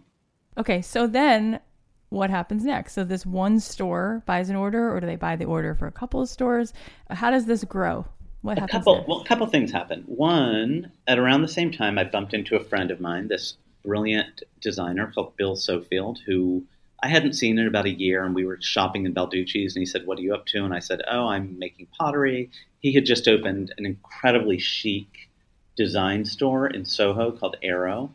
[0.57, 1.61] Okay, so then
[2.09, 2.91] what happens next?
[2.91, 5.93] So this one store buys an order, or do they buy the order for a
[5.93, 6.73] couple of stores?
[7.09, 8.05] How does this grow?
[8.41, 9.07] What a couple next?
[9.07, 12.63] well a couple things happened one at around the same time i bumped into a
[12.63, 16.63] friend of mine this brilliant designer called bill sofield who
[17.03, 19.85] i hadn't seen in about a year and we were shopping in balducci's and he
[19.85, 22.49] said what are you up to and i said oh i'm making pottery
[22.79, 25.29] he had just opened an incredibly chic
[25.77, 28.11] design store in soho called aero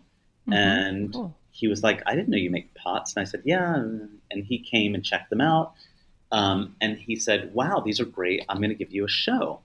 [0.49, 1.35] Mhm, and cool.
[1.51, 3.15] he was like, I didn't know you make pots.
[3.17, 3.75] And I said, Yeah.
[4.31, 5.73] And he came and checked them out.
[6.31, 8.45] Um, and he said, Wow, these are great.
[8.49, 9.59] I'm going to give you a show.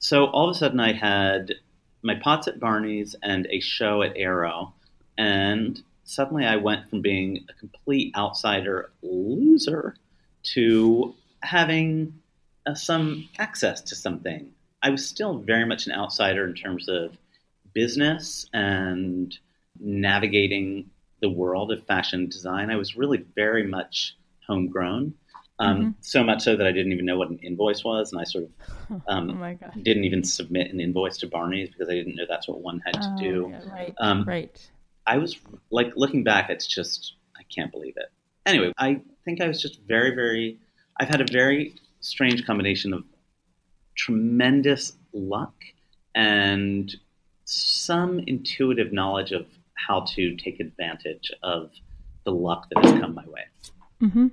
[0.00, 1.52] So all of a sudden, I had
[2.02, 4.72] my pots at Barney's and a show at Aero.
[5.18, 9.94] And suddenly, I went from being a complete outsider loser
[10.54, 12.14] to having
[12.66, 14.50] uh, some access to something.
[14.82, 17.16] I was still very much an outsider in terms of
[17.74, 19.36] business and
[19.78, 20.88] navigating
[21.20, 22.70] the world of fashion design.
[22.70, 25.12] I was really very much homegrown,
[25.60, 28.24] um, so much so that I didn't even know what an invoice was, and I
[28.24, 28.50] sort of
[29.08, 29.72] oh um, god.
[29.82, 32.94] didn't even submit an invoice to Barney's because I didn't know that's what one had
[32.94, 33.48] to Oh, do.
[33.52, 33.94] yeah, right.
[33.98, 34.70] Um, right.
[35.06, 35.36] I was
[35.70, 38.10] like looking back, it's just I can't believe it.
[38.46, 40.58] Anyway, I think I was just very, very.
[40.98, 43.04] I've had a very strange combination of
[43.96, 45.54] tremendous luck
[46.14, 46.94] and
[47.44, 51.70] some intuitive knowledge of how to take advantage of
[52.24, 53.44] the luck that has come my way.
[54.02, 54.28] Mm-hmm.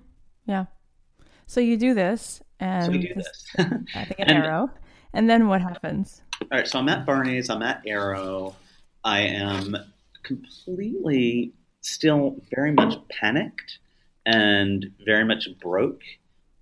[0.45, 0.65] Yeah.
[1.47, 3.45] So you do this, and So we do this-.
[3.57, 4.69] I think an And- aero,
[5.13, 6.21] and then what happens?
[6.41, 8.55] All right, so I'm at Barney's, I'm at Aero.
[9.03, 9.75] I am
[10.23, 13.79] completely still very much panicked
[14.25, 16.01] and very much broke.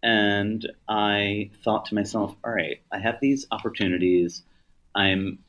[0.03, 4.43] And I thought to myself, all right, I have these opportunities.
[4.93, 5.39] I'm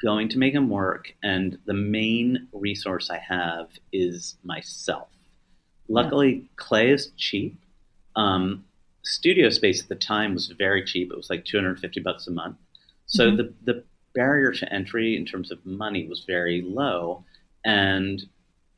[0.00, 1.12] going to make them work.
[1.22, 5.08] And the main resource I have is myself.
[5.88, 7.58] Luckily, clay is cheap.
[8.16, 8.64] Um,
[9.02, 11.10] studio space at the time was very cheap.
[11.10, 12.56] It was like 250 bucks a month.
[13.06, 13.36] So Mhm.
[13.36, 17.24] the the barrier to entry in terms of money was very low.
[17.64, 18.20] And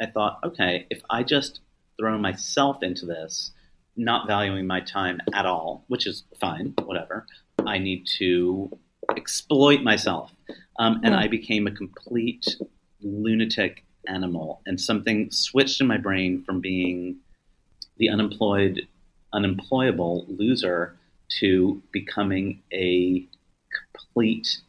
[0.00, 1.60] I thought, okay, if I just
[1.98, 3.52] throw myself into this,
[3.96, 7.26] not valuing my time at all, which is fine, whatever,
[7.60, 8.70] I need to
[9.16, 10.34] exploit myself.
[10.78, 11.20] Um, and Yeah.
[11.20, 12.56] I became a complete
[13.00, 14.62] lunatic animal.
[14.66, 17.16] And something switched in my brain from being
[17.98, 18.86] the unemployed,
[19.32, 20.96] unemployable loser
[21.40, 23.26] to becoming a
[23.92, 24.60] complete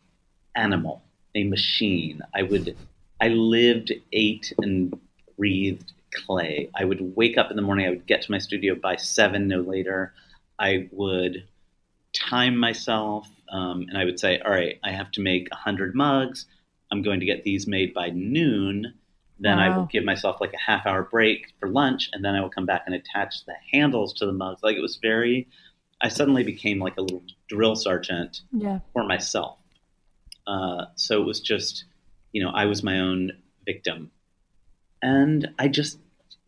[0.56, 1.04] animal,
[1.36, 2.21] a machine.
[2.34, 2.78] I would,
[3.19, 4.99] I lived, ate, and
[5.38, 6.69] breathed clay.
[6.76, 7.86] I would wake up in the morning.
[7.86, 10.13] I would get to my studio by seven, no later.
[10.60, 11.43] I would
[12.13, 16.45] time myself, um, and I would say, "All right, I have to make hundred mugs.
[16.91, 18.93] I'm going to get these made by noon."
[19.39, 19.80] Then I Wow.
[19.80, 22.65] will give myself like a half hour break for lunch, and then I will come
[22.65, 24.62] back and attach the handles to the mugs.
[24.63, 25.48] Like it was very.
[26.02, 28.80] I suddenly became like a little drill sergeant Yeah.
[28.93, 29.58] for myself.
[30.46, 31.86] Uh, so it was just,
[32.34, 33.32] you know, I was my own
[33.65, 34.12] victim.
[35.02, 36.00] And I just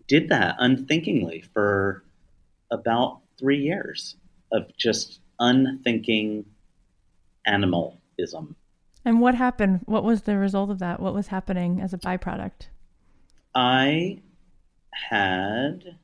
[0.07, 2.03] did that unthinkingly for
[2.71, 4.15] about three years
[4.51, 6.45] of just unthinking
[7.45, 8.55] animalism.
[9.03, 9.81] And what happened?
[9.85, 10.99] What was the result of that?
[10.99, 12.67] What was happening as a byproduct?
[13.55, 14.19] I
[14.91, 15.97] had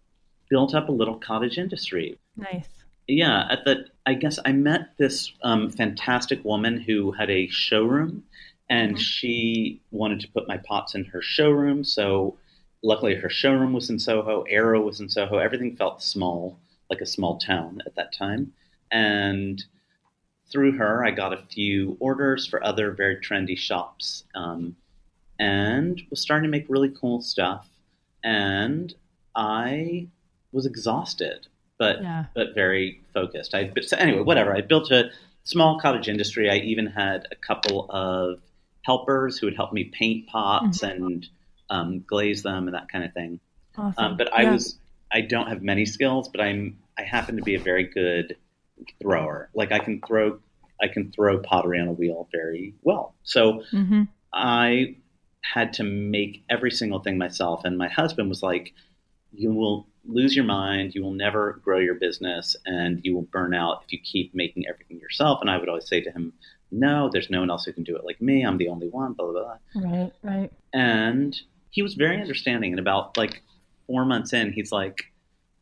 [0.50, 2.18] built up a little cottage industry.
[2.36, 2.70] Nice.
[3.08, 8.24] Yeah, at the I guess I met this um, fantastic woman who had a showroom,
[8.70, 9.00] and Mhm.
[9.00, 11.84] she wanted to put my pots in her showroom.
[11.84, 12.38] So,
[12.82, 14.44] luckily, her showroom was in Soho.
[14.44, 15.38] Aero was in Soho.
[15.38, 16.58] Everything felt small,
[16.90, 18.54] like a small town at that time.
[18.92, 19.64] And
[20.48, 24.76] through her, I got a few orders for other very trendy shops, um,
[25.42, 27.68] and was starting to make really cool stuff.
[28.24, 28.94] And
[29.36, 30.08] I
[30.52, 31.48] was exhausted,
[31.80, 32.26] but Yeah.
[32.36, 33.56] but very focused.
[33.56, 34.56] I but so anyway, whatever.
[34.56, 35.10] I built a
[35.44, 36.50] small cottage industry.
[36.50, 38.40] I even had a couple of
[38.84, 41.28] helpers who would help me paint pots and
[41.70, 43.40] um, glaze them and that kind of thing.
[43.78, 44.04] Awesome.
[44.06, 44.52] Um, but I Yeah.
[44.52, 44.78] was
[45.14, 48.38] I don't have many skills, but I'm I happen to be a very good
[49.02, 49.50] thrower.
[49.56, 50.40] Like I can throw
[50.84, 53.16] I can throw pottery on a wheel very well.
[53.24, 54.08] So Mhm.
[54.34, 54.96] I
[55.42, 57.62] had to make every single thing myself.
[57.66, 58.74] And my husband was like,
[59.34, 60.96] You will lose your mind.
[60.96, 64.66] You will never grow your business and you will burn out if you keep making
[64.68, 65.40] everything yourself.
[65.42, 66.34] And I would always say to him,
[66.72, 68.44] No, there's no one else who can do it like me.
[68.44, 69.42] I'm the only one, blah, blah,
[69.74, 69.82] blah.
[69.92, 70.12] Right.
[70.24, 70.52] Right.
[70.74, 72.72] And he was very understanding.
[72.72, 73.42] And about like
[73.88, 75.06] four months in, he's like,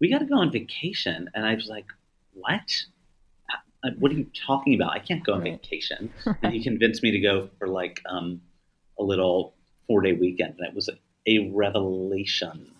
[0.01, 1.29] We got to go on vacation.
[1.33, 1.85] And I was like,
[2.33, 2.69] What?
[3.83, 4.91] Uh, What are you talking about?
[4.91, 5.53] I can't go on Right.
[5.61, 6.11] vacation.
[6.43, 8.41] And he convinced me to go for like um,
[8.99, 9.55] a little
[9.89, 10.55] four day weekend.
[10.59, 10.89] And it was
[11.27, 12.71] a revelation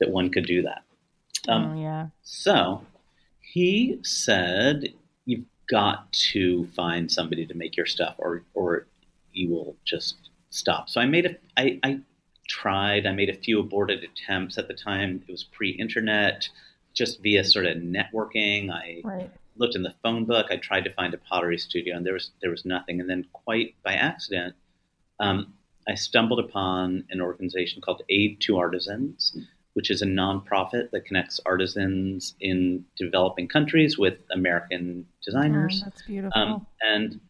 [0.00, 0.82] that one could do that.
[1.46, 2.06] Um, oh yeah.
[2.22, 2.84] so
[3.40, 4.94] he said,
[5.26, 8.86] "You've got to find somebody to make your stuff, or or
[9.32, 10.16] you will just
[10.50, 12.00] stop." So I made a, I, I
[12.48, 13.06] tried.
[13.06, 15.22] I made a few aborted attempts at the time.
[15.28, 16.48] It was pre-internet,
[16.94, 18.70] just via sort of networking.
[18.70, 19.30] I Right.
[19.56, 20.46] looked in the phone book.
[20.50, 23.00] I tried to find a pottery studio, and there was there was nothing.
[23.00, 24.54] And then, quite by accident,
[25.20, 25.52] um,
[25.88, 29.36] I stumbled upon an organization called Aid to Artisans,
[29.74, 35.82] which is a nonprofit that connects artisans in developing countries with American designers.
[35.82, 36.40] Oh, that's beautiful.
[36.40, 37.20] Um, and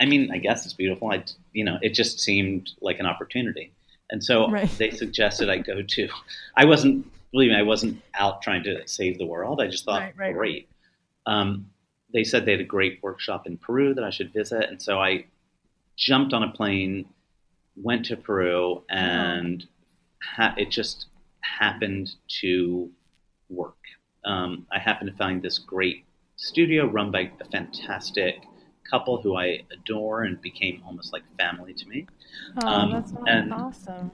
[0.00, 1.10] I mean, I guess it's beautiful.
[1.12, 3.72] I, you know, it just seemed like an opportunity.
[4.10, 4.68] And so Right.
[4.76, 6.08] they suggested I go to.
[6.56, 9.60] I wasn't, believe me, I wasn't out trying to save the world.
[9.60, 10.34] I just thought, Right, right.
[10.34, 10.68] great.
[11.26, 11.70] Um,
[12.12, 15.00] they said they had a great workshop in Peru that I should visit, and so
[15.00, 15.24] I
[15.96, 17.06] jumped on a plane,
[17.76, 19.66] went to Peru, and
[20.22, 21.06] ha- it just
[21.40, 22.10] happened
[22.40, 22.90] to
[23.48, 23.76] work.
[24.24, 26.04] Um, I happened to find this great
[26.36, 28.36] studio run by a fantastic
[28.90, 32.06] couple who I adore and became almost like family to me.
[32.62, 34.10] oh, um, that's and- awesome.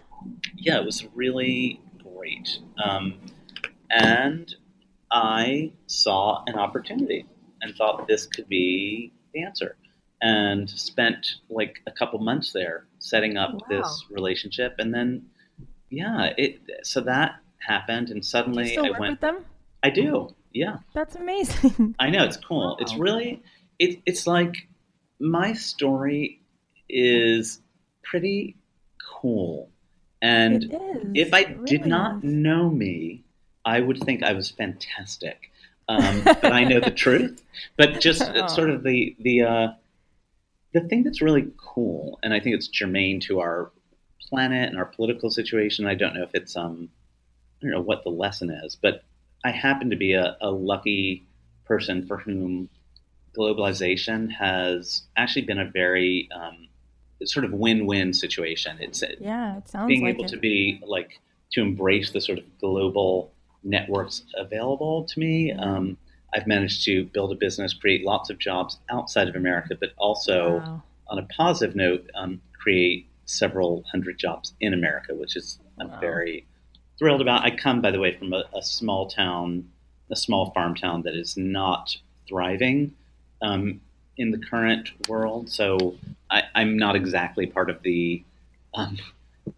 [0.55, 2.59] Yeah, it was really great.
[2.83, 3.14] Um,
[3.90, 4.55] and
[5.11, 7.25] I saw an opportunity
[7.62, 9.77] and thought this could be the answer.
[10.20, 13.61] And spent like a couple months there setting up Wow.
[13.69, 14.77] this relationship.
[14.79, 15.27] And then,
[15.91, 18.11] yeah, it so that happened.
[18.11, 19.44] And suddenly I went, with them?
[19.83, 20.33] I do.
[20.53, 20.79] Yeah.
[20.94, 21.96] That's amazing.
[21.98, 22.77] I know it's cool.
[22.81, 23.42] It's really
[23.79, 24.69] it, it's like
[25.19, 26.40] my story
[26.88, 27.61] is
[28.03, 28.57] pretty
[29.21, 29.69] cool,
[30.23, 30.65] and
[31.15, 32.31] if I It did not is.
[32.33, 33.23] know me,
[33.65, 35.51] I would think I was fantastic.
[35.88, 37.42] Um, but I know the truth.
[37.77, 38.46] But just Oh.
[38.48, 39.69] sort of the the uh,
[40.73, 43.71] the thing that's really cool, and I think it's germane to our
[44.21, 45.87] planet and our political situation.
[45.87, 46.88] I don't know if it's um
[47.60, 49.04] I don't know what the lesson is, but
[49.44, 51.27] I happen to be a, a lucky
[51.64, 52.68] person for whom
[53.37, 56.68] globalization has actually been a very um,
[57.25, 58.77] sort of win-win situation.
[58.81, 60.29] It's yeah, it sounds like being like able it.
[60.29, 61.21] to be like
[61.52, 65.52] to embrace the sort of global networks available to me.
[65.52, 65.96] Um,
[66.35, 70.60] I've managed to build a business, create lots of jobs outside of America, but also
[70.60, 70.83] Wow.
[71.08, 75.98] on a positive note, um, create several hundred jobs in America, which is I'm Wow.
[76.00, 76.46] very
[76.98, 77.44] thrilled about.
[77.44, 79.68] I come, by the way, from a, a small town,
[80.10, 81.96] a small farm town that is not
[82.28, 82.94] thriving
[83.42, 83.81] um,
[84.16, 85.50] in the current world.
[85.50, 85.96] So
[86.31, 88.22] I, I'm not exactly part of the
[88.74, 88.98] um,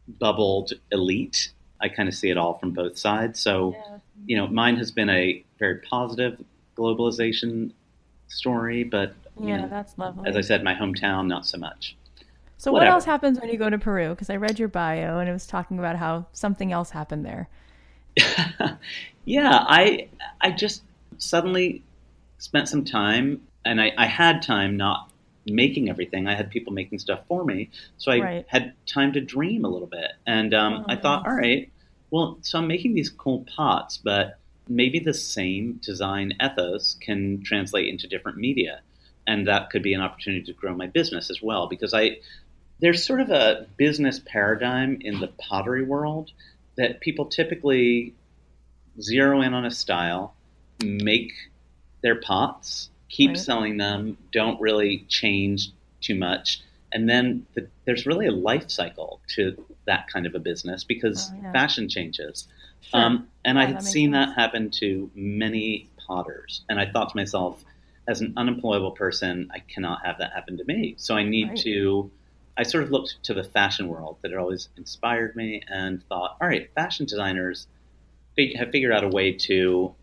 [0.08, 1.52] bubbled elite.
[1.80, 3.40] I kind of see it all from both sides.
[3.40, 3.98] So Yeah.
[4.26, 6.42] you know, mine has been a very positive
[6.78, 7.72] globalization
[8.28, 10.24] story, but you Yeah, know, that's lovely.
[10.26, 11.96] as I said, my hometown, not so much.
[12.56, 14.10] so what else happens when you go to Peru?
[14.10, 17.48] Because I read your bio and it was talking about how something else happened there.
[19.24, 20.08] yeah, I
[20.40, 20.82] I just
[21.18, 21.84] suddenly
[22.38, 25.10] spent some time, and I, I had time not
[25.46, 26.26] making everything.
[26.28, 28.46] I had people making stuff for me, so I Right.
[28.46, 30.12] had time to dream a little bit.
[30.26, 31.70] And um, Oh, I thought, all right,
[32.10, 34.38] well, so I'm making these cool pots, but
[34.68, 38.80] maybe the same design ethos can translate into different media,
[39.26, 41.66] and that could be an opportunity to grow my business as well.
[41.66, 42.18] Because I
[42.80, 46.32] there's sort of a business paradigm in the pottery world
[46.76, 48.12] that people typically
[49.00, 50.34] zero in on a style,
[50.82, 51.32] make
[52.02, 53.38] their pots, keep Right.
[53.38, 55.68] selling them, don't really change
[56.00, 56.60] too much.
[56.92, 61.30] And then the, there's really a life cycle to that kind of a business because
[61.32, 61.52] Oh, yeah.
[61.52, 62.46] fashion changes.
[62.82, 63.00] Sure.
[63.00, 64.34] Um, and I had that seen sense.
[64.34, 66.62] that happen to many potters.
[66.68, 67.64] And I thought to myself,
[68.08, 70.94] as an unemployable person, I cannot have that happen to me.
[70.98, 71.58] So I need Right.
[71.58, 72.10] to.
[72.56, 76.36] I sort of looked to the fashion world that had always inspired me and thought,
[76.40, 77.66] all right, fashion designers
[78.36, 79.94] fig- have figured out a way to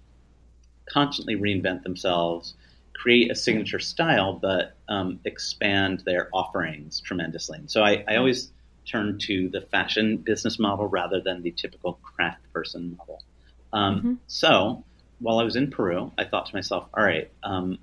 [0.85, 2.55] constantly reinvent themselves,
[2.99, 7.57] create a signature style, but um, expand their offerings tremendously.
[7.57, 8.51] And So I, I always
[8.85, 13.23] turn to the fashion business model rather than the typical craft person model.
[13.71, 14.17] Um, Mhm.
[14.27, 14.83] So
[15.19, 17.77] while I was in Peru, I thought to myself, all right, um,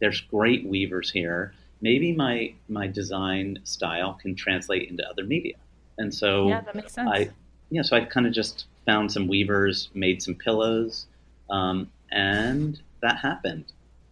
[0.00, 1.52] there's great weavers here.
[1.82, 5.56] Maybe my my design style can translate into other media.
[5.98, 7.10] And so yeah, that makes sense.
[7.12, 7.30] I,
[7.70, 11.06] yeah, so I kind of just found some weavers, made some pillows,
[11.50, 13.66] um, and that happened.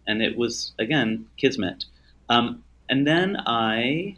[0.07, 1.85] And it was again kismet.
[2.29, 4.15] Um, and then I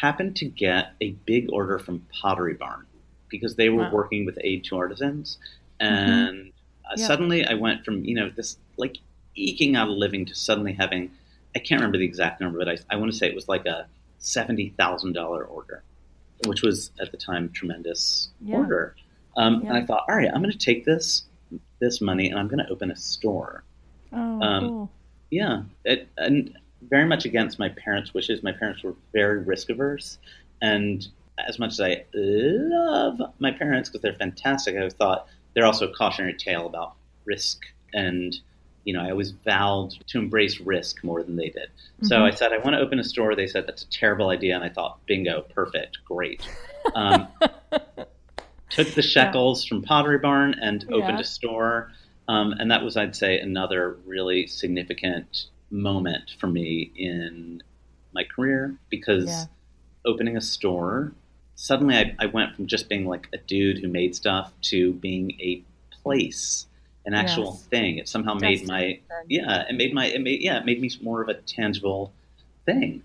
[0.00, 2.86] happened to get a big order from Pottery Barn
[3.28, 3.84] because they were Wow.
[3.86, 3.96] Mm-hmm.
[3.96, 5.38] working with aid to artisans,
[5.80, 6.52] and
[6.84, 7.06] uh, Yeah.
[7.06, 8.98] suddenly I went from you know this like
[9.36, 11.10] eking out a living to suddenly having
[11.56, 13.64] I can't remember the exact number, but I, I want to say it was like
[13.66, 13.86] a
[14.18, 15.82] seventy thousand dollar order,
[16.46, 18.56] which was at the time tremendous Yeah.
[18.56, 18.96] order.
[19.36, 19.68] Um, Yeah.
[19.68, 21.24] And I thought, all right, I'm going to take this
[21.80, 23.62] this money and I'm going to open a store.
[24.12, 24.90] oh, um, cool.
[25.30, 26.56] Yeah, it, and
[26.88, 28.42] very much against my parents' wishes.
[28.42, 30.18] My parents were very risk averse,
[30.62, 31.06] and
[31.48, 35.92] as much as I love my parents because they're fantastic, I thought they're also a
[35.94, 36.94] cautionary tale about
[37.24, 37.60] risk.
[37.92, 38.36] And
[38.84, 41.68] you know, I always vowed to embrace risk more than they did.
[42.02, 42.22] So Mhm.
[42.22, 43.34] I said I want to open a store.
[43.34, 46.46] They said that's a terrible idea, and I thought, bingo, perfect, great.
[46.94, 47.28] Um,
[48.70, 51.20] took the shekels from Pottery Barn and opened Yeah.
[51.20, 51.92] a store.
[52.28, 57.62] Um, and that was, I'd say, another really significant moment for me in
[58.12, 59.44] my career because Yeah.
[60.06, 61.12] opening a store,
[61.54, 65.32] suddenly I, I went from just being like a dude who made stuff to being
[65.40, 65.62] a
[66.02, 66.66] place,
[67.04, 67.66] an actual Yes.
[67.66, 67.98] thing.
[67.98, 71.22] It somehow made my, yeah, it made my, it made, yeah, it made me more
[71.22, 72.12] of a tangible
[72.64, 73.02] thing.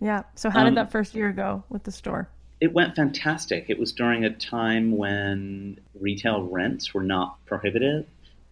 [0.00, 0.22] Yeah.
[0.34, 2.28] So how um, did that first year go with the store?
[2.60, 3.66] It went fantastic.
[3.68, 8.06] It was during a time when retail rents were not prohibitive,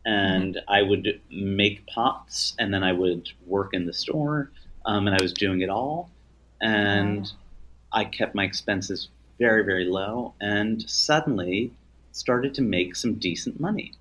[0.04, 4.50] and I would make pots, and then I would work in the store,
[4.86, 6.10] um, and I was doing it all,
[6.60, 7.26] and Wow.
[7.92, 11.72] I kept my expenses very, very low, and suddenly
[12.12, 13.92] started to make some decent money.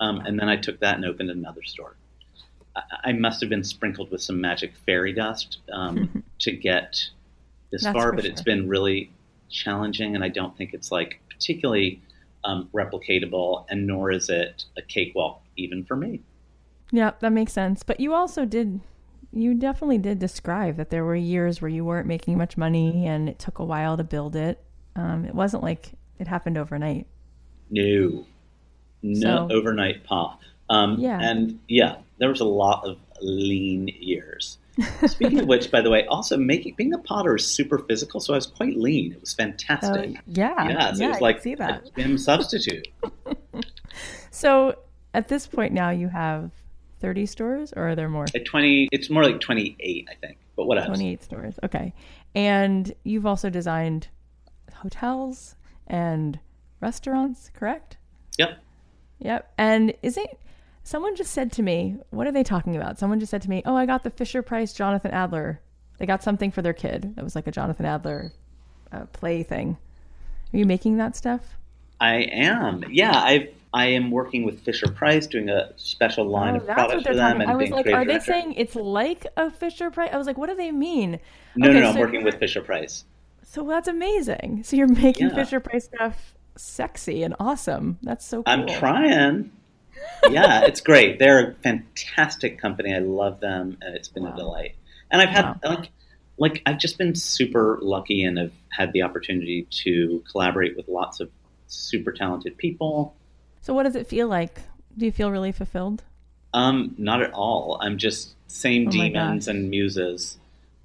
[0.00, 1.96] Um, and then I took that and opened another store.
[2.74, 7.08] I, I must have been sprinkled with some magic fairy dust um, to get
[7.70, 9.10] this That's far, but it's been really
[9.50, 12.00] challenging, and I don't think it's like particularly
[12.44, 16.20] um, replicatable, and nor is it a cakewalk even for me.
[16.92, 17.82] Yeah, that makes sense.
[17.82, 18.80] But you also did,
[19.32, 23.28] you definitely did describe that there were years where you weren't making much money and
[23.28, 24.62] it took a while to build it.
[24.96, 27.06] Um, it wasn't like it happened overnight.
[27.70, 28.24] No,
[29.02, 30.38] no So- overnight pa.
[30.68, 31.18] Um, Yeah.
[31.20, 34.58] and yeah, there was a lot of lean years.
[35.06, 38.34] Speaking of which, by the way, also making being a potter is super physical, so
[38.34, 39.12] I was quite lean.
[39.12, 40.16] It was fantastic.
[40.16, 40.68] Oh, yeah.
[40.68, 41.88] yeah, so yeah, it was like see that.
[41.88, 42.88] a gym substitute.
[44.30, 44.76] So
[45.12, 46.50] at this point now, you have
[47.00, 48.26] 30 stores, or are there more?
[48.34, 50.38] At 20, it's more like 28, I think.
[50.56, 50.86] But what else?
[50.86, 51.58] 28 stores.
[51.62, 51.92] Okay.
[52.34, 54.08] And you've also designed
[54.72, 55.56] hotels
[55.86, 56.38] and
[56.80, 57.96] restaurants, correct?
[58.38, 58.58] Yep.
[59.18, 59.52] Yep.
[59.58, 60.40] And is it
[60.90, 62.98] someone just said to me, what are they talking about?
[62.98, 65.60] Someone just said to me, "Oh, I got the Fisher Price Jonathan Adler.
[65.98, 67.14] They got something for their kid.
[67.16, 68.32] That was like a Jonathan Adler
[68.92, 69.76] uh, play thing."
[70.52, 71.56] Are you making that stuff?
[72.00, 72.84] I am.
[72.90, 77.04] Yeah, I I am working with Fisher Price, doing a special line Oh, of products
[77.06, 78.32] for them, talking and I was like, are they director.
[78.32, 80.10] saying it's like a Fisher Price?
[80.12, 81.20] I was like, what do they mean?
[81.54, 81.90] No, Okay, no, no.
[81.90, 83.04] I'm working with Fisher Price.
[83.44, 84.62] So that's amazing.
[84.64, 85.36] So you're making Yeah.
[85.36, 87.98] Fisher Price stuff sexy and awesome.
[88.02, 88.52] That's so cool.
[88.52, 89.52] I'm trying.
[90.30, 91.18] Yeah, it's great.
[91.18, 92.94] They're a fantastic company.
[92.94, 94.34] I love them, and it's been Wow.
[94.34, 94.74] a delight.
[95.10, 95.60] And I've had Wow.
[95.64, 95.90] like,
[96.38, 101.20] like I've just been super lucky, and have had the opportunity to collaborate with lots
[101.20, 101.30] of
[101.66, 103.14] super talented people.
[103.62, 104.60] So what does it feel like?
[104.96, 106.02] Do you feel really fulfilled?
[106.52, 107.78] Um, not at all.
[107.80, 109.54] I'm just same Oh demons gosh.
[109.54, 110.38] and muses.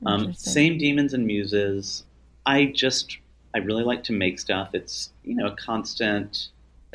[0.06, 2.04] Um, same demons and muses.
[2.46, 3.18] I just,
[3.56, 4.70] I really like to make stuff.
[4.74, 6.50] It's, you know, a constant.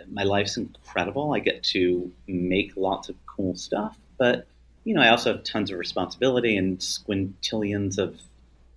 [0.08, 1.32] My life's incredible.
[1.32, 4.46] I get to make lots of cool stuff, but,
[4.84, 8.20] you know, I also have tons of responsibility and squintillions of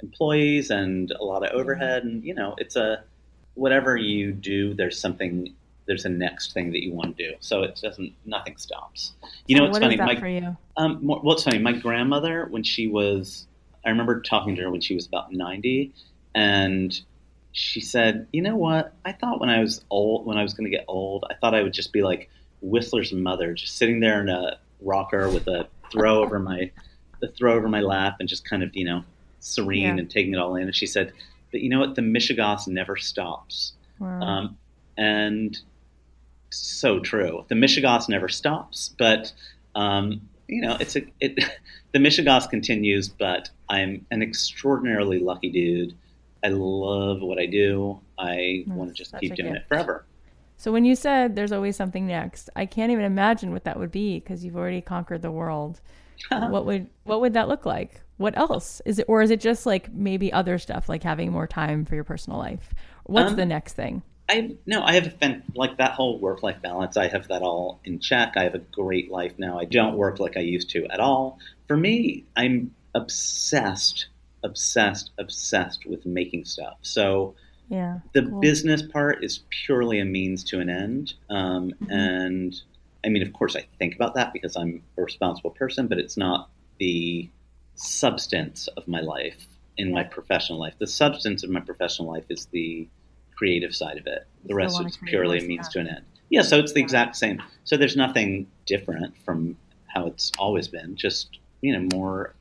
[0.02, 2.04] employees and a lot of overhead.
[2.04, 3.04] And, you know, it's a,
[3.56, 5.54] whatever you do, there's something,
[5.86, 7.36] there's a next thing that you want to do.
[7.40, 9.14] So it doesn't, nothing stops.
[9.48, 9.96] You know, it's what funny.
[9.96, 10.58] is that my, for you?
[10.78, 13.48] um, more, what's funny, my grandmother, when she was,
[13.86, 15.92] I remember talking to her when she was about 90,
[16.36, 17.00] and
[17.54, 18.94] she said, You know what?
[19.06, 21.56] I thought when I was old, when I was going to get old, I thought
[21.56, 22.30] I would just be like
[22.62, 26.72] Whistler's mother, just sitting there in a rocker with a throw over my,
[27.22, 29.04] the throw over my lap and just kind of, you know,
[29.40, 29.90] serene Yeah.
[29.98, 30.64] and taking it all in.
[30.64, 31.14] And she said,
[31.52, 31.96] But you know what?
[31.96, 33.74] The mishegas never stops.
[34.00, 34.22] Wow.
[34.22, 34.58] Um,
[34.98, 35.58] and
[36.50, 37.46] so true.
[37.48, 39.32] The mishegas never stops, but
[39.76, 41.40] um, you know, it's a it.
[41.94, 45.94] The mishegas continues, but I'm an extraordinarily lucky dude.
[46.44, 48.02] I love what I do.
[48.18, 49.56] I want to just keep doing gift.
[49.56, 50.06] it forever.
[50.58, 53.92] So when you said there's always something next, I can't even imagine what that would
[53.92, 55.82] be because you've already conquered the world.
[56.30, 58.02] what would what would that look like?
[58.18, 61.48] What else is it, or is it just like maybe other stuff, like having more
[61.48, 62.74] time for your personal life?
[63.06, 64.04] What's Um, the next thing?
[64.30, 66.98] I no, I have fan, like that whole work life balance.
[66.98, 68.34] I have that all in check.
[68.38, 69.60] I have a great life now.
[69.60, 71.40] I don't work like I used to at all.
[71.68, 74.08] For me, I'm obsessed,
[74.44, 76.78] obsessed, obsessed with making stuff.
[76.82, 77.36] So
[77.70, 78.40] Yeah, the cool.
[78.42, 81.90] business part is purely a means to an end, um, Mhm.
[81.90, 82.62] and
[83.06, 86.16] I mean, of course, I think about that because I'm a responsible person, but it's
[86.16, 87.30] not the
[87.76, 90.76] substance of my life in my professional life.
[90.78, 92.88] The substance of my professional life is the
[93.36, 94.26] creative side of it.
[94.46, 95.74] The rest is purely a means stuff.
[95.74, 96.06] to an end.
[96.30, 96.86] Yeah, so it's the Yeah.
[96.86, 97.42] exact same.
[97.64, 100.96] So there's nothing different from how it's always been.
[100.96, 102.36] Just you know, more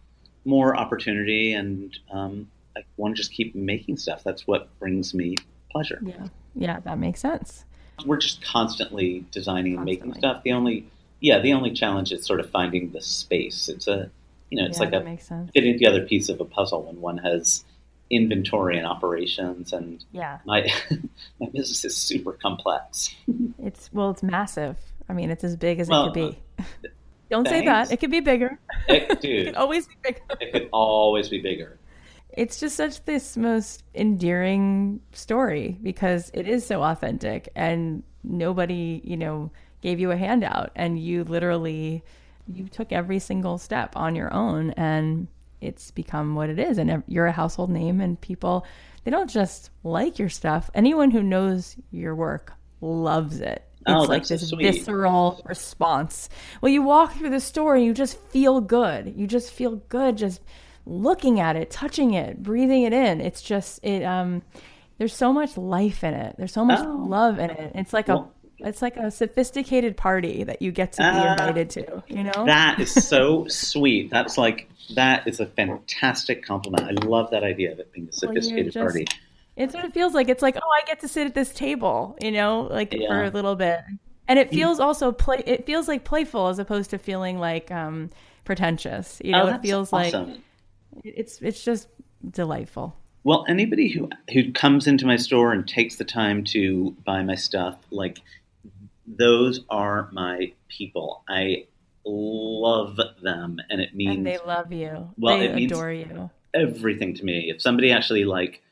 [0.45, 4.25] more opportunity, and um, I want to just keep making stuff.
[4.25, 5.37] That's what brings me
[5.71, 6.01] pleasure.
[6.05, 7.65] yeah, yeah, that makes sense.
[8.07, 10.43] We're just constantly designing and making stuff.
[10.43, 10.87] The only
[11.21, 13.69] yeah, the only challenge is sort of finding the space.
[13.69, 14.11] It's a
[14.51, 17.65] you know, it's yeah, like a fitting together piece of a puzzle when one has
[18.11, 20.69] inventory and operations and Yeah, my
[21.41, 23.15] my business is super complex.
[23.59, 24.77] it's well, it's massive.
[25.09, 26.65] I mean, it's as big as Well, it could be.
[27.33, 27.91] Don't say that.
[27.91, 28.59] It could be bigger.
[28.89, 30.21] It, It could always be bigger.
[30.41, 31.79] it could always be bigger.
[32.43, 39.17] it's just such this most endearing story because it is so authentic and nobody you
[39.17, 42.05] know gave you a handout and you literally
[42.47, 45.27] you took every single step on your own and
[45.61, 48.65] it's become what it is and you're a household name and people
[49.05, 54.03] they don't just like your stuff anyone who knows your work loves it it's Oh,
[54.03, 56.29] like that's so this visceral response
[56.61, 60.17] well you walk through the store and you just feel good you just feel good
[60.17, 60.41] just
[60.87, 64.43] looking at it touching it breathing it in it's just it um
[64.99, 67.05] there's so much life in it there's so much Oh.
[67.09, 70.93] love in it it's like Well- a it's like a sophisticated party that you get
[70.93, 71.33] to be Ah.
[71.33, 74.09] invited to you know That is so sweet.
[74.11, 76.85] That's like that is a fantastic compliment.
[76.89, 79.07] I love that idea of it being a Well, sophisticated just- party.
[79.57, 80.29] It's what it feels like.
[80.29, 83.31] It's like, oh, I get to sit at this table, you know, like for a
[83.31, 83.81] little bit.
[84.29, 88.11] And it feels also play it feels like playful as opposed to feeling like um
[88.45, 89.21] pretentious.
[89.25, 90.15] You know, oh, it feels like
[91.05, 91.89] it's it's just
[92.31, 92.97] delightful.
[93.25, 97.35] Well, anybody who who comes into my store and takes the time to buy my
[97.35, 98.21] stuff, like
[99.07, 101.25] those are my people.
[101.29, 101.67] I
[102.05, 105.11] love them, and it means and they love you.
[105.19, 106.31] Well, they it means- adore you.
[106.55, 107.51] everything to me.
[107.55, 108.63] If somebody actually like,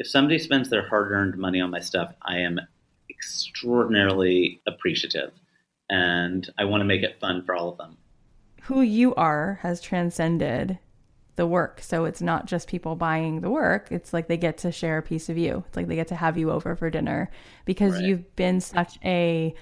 [0.00, 2.58] if somebody spends their hard-earned money on my stuff, I am
[3.08, 5.30] extraordinarily appreciative.
[5.92, 7.96] and I want to make it fun for all of them.
[8.62, 10.78] Who you are has transcended
[11.34, 11.80] the work.
[11.82, 13.88] So it's not just people buying the work.
[13.90, 15.64] It's like they get to share a piece of you.
[15.66, 17.28] It's like they get to have you over for dinner
[17.64, 18.04] because Right.
[18.04, 19.52] you've been such a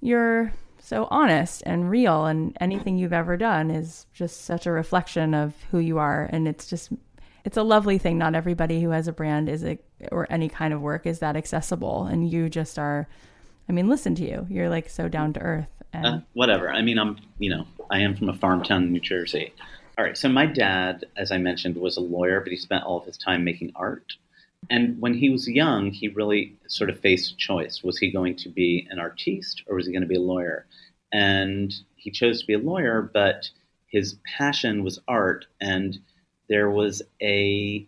[0.00, 5.32] you're so honest and real and anything you've ever done is just such a reflection
[5.32, 6.90] of who you are and it's just
[7.44, 9.78] it's a lovely thing not everybody who has a brand is a,
[10.10, 13.08] or any kind of work is that accessible and you just are
[13.68, 16.70] i mean listen to you you're like so down to earth and Uh, whatever.
[16.72, 19.52] I mean, I'm, you know, I am from a farm town in New Jersey.
[19.98, 20.16] All right.
[20.16, 23.18] So my dad, as I mentioned, was a lawyer, but he spent all of his
[23.18, 24.14] time making art.
[24.70, 27.82] And when he was young, he really sort of faced a choice.
[27.82, 30.64] Was he going to be an artiste or was he going to be a lawyer?
[31.12, 33.50] And he chose to be a lawyer, but
[33.86, 35.44] his passion was art.
[35.60, 35.98] And
[36.52, 37.86] there was a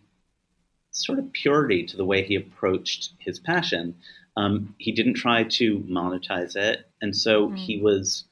[0.89, 3.95] sort of purity to the way he approached his passion.
[4.35, 8.23] Um, he didn't try to monetize it, and so he was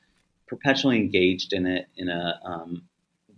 [0.47, 2.81] perpetually engaged in it in a um,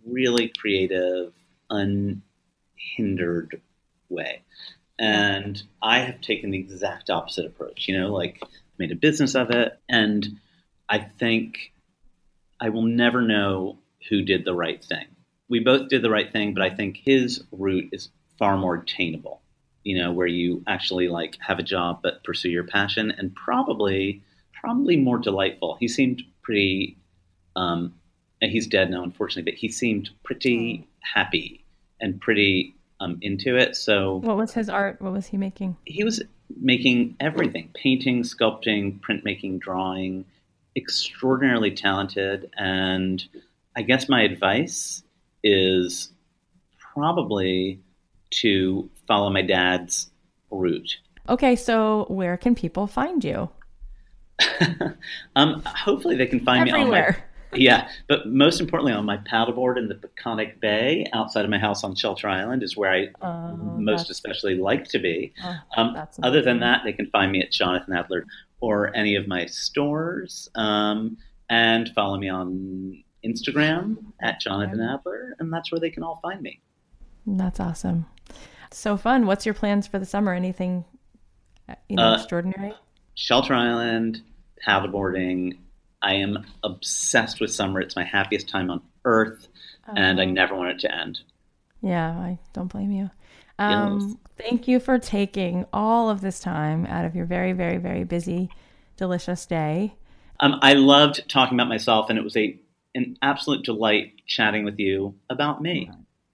[0.08, 1.34] really creative,
[1.70, 3.62] unhindered
[4.08, 4.42] way.
[4.98, 7.90] And I have taken the exact opposite approach.
[7.90, 8.42] You know, like
[8.80, 10.40] made a business of it, and
[10.88, 11.74] I think
[12.62, 13.80] I will never know
[14.10, 15.08] who did the right thing.
[15.50, 19.42] We both did the right thing, but I think his route is far more attainable.
[19.84, 24.24] You know, where you actually like have a job but pursue your passion, and probably
[24.54, 25.78] probably more delightful.
[25.80, 26.98] He seemed pretty.
[27.56, 27.94] Um,
[28.42, 31.64] he's dead now, unfortunately, but he seemed pretty happy
[32.02, 33.76] and pretty um, into it.
[33.76, 36.22] So what was his art what was he making he was
[36.60, 40.26] making everything painting sculpting printmaking drawing
[40.76, 43.26] extraordinarily talented and
[43.76, 45.04] i guess my advice
[45.46, 46.12] is
[46.80, 47.80] probably
[48.32, 50.10] to follow my dad's
[50.52, 50.98] route.
[51.30, 53.50] Okay so where can people find you?
[55.36, 57.24] Um, hopefully they can find me on my everywhere.
[57.54, 61.86] Yeah, but most importantly, on my paddleboard in the Peconic Bay outside of my house
[61.86, 65.32] on Shelter Island is where I Oh, most especially like to be.
[65.42, 68.26] oh, Um, other than that, they can find me at Jonathan Adler
[68.60, 71.16] or any of my stores, um,
[71.50, 76.42] and follow me on Instagram at Jonathan Adler, and that's where they can all find
[76.42, 76.62] me.
[77.26, 78.06] That's awesome.
[78.72, 79.26] So fun.
[79.26, 80.34] What's your plans for the summer?
[80.34, 80.86] Anything
[81.90, 82.74] you know Uh, extraordinary?
[83.16, 84.22] Shelter Island,
[84.66, 85.58] paddleboarding.
[86.02, 87.80] I am obsessed with summer.
[87.80, 89.48] It's my happiest time on earth,
[89.96, 91.22] and I never want it to end.
[91.82, 93.10] Yeah, I don't blame you.
[93.58, 98.04] Um, Thank you for taking all of this time out of your very, very, very
[98.04, 98.50] busy,
[98.98, 99.96] delicious day.
[100.42, 102.60] Um, I loved talking about myself, and it was a
[102.96, 105.92] an absolute delight chatting with you about me.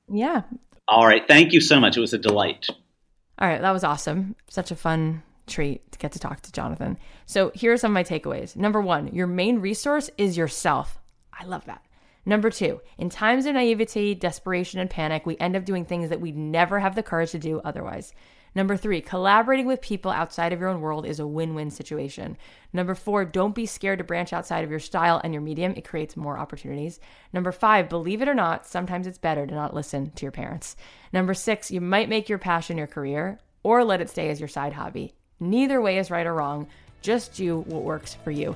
[0.08, 0.44] Yeah.
[0.88, 1.98] All right, thank you so much.
[1.98, 2.68] It was a delight.
[3.40, 4.36] All right, that was awesome.
[4.50, 6.98] Such a fun treat to get to talk to Jonathan.
[7.26, 8.56] So here are some of my takeaways.
[8.56, 11.00] Number one, your main resource is yourself.
[11.38, 11.84] I love that.
[12.26, 16.22] Number two, in times of naivety, desperation, and panic, we end up doing things that
[16.22, 18.14] we'd never have the courage to do otherwise.
[18.54, 22.38] Number three, collaborating with people outside of your own world is a win win situation.
[22.74, 25.74] Number four, don't be scared to branch outside of your style and your medium.
[25.78, 27.00] It creates more opportunities.
[27.32, 30.76] Number five, believe it or not, sometimes it's better to not listen to your parents.
[31.14, 34.50] Number six, you might make your passion your career or let it stay as your
[34.50, 35.14] side hobby.
[35.40, 36.68] Neither way is right or wrong.
[37.02, 38.56] Just do what works for you.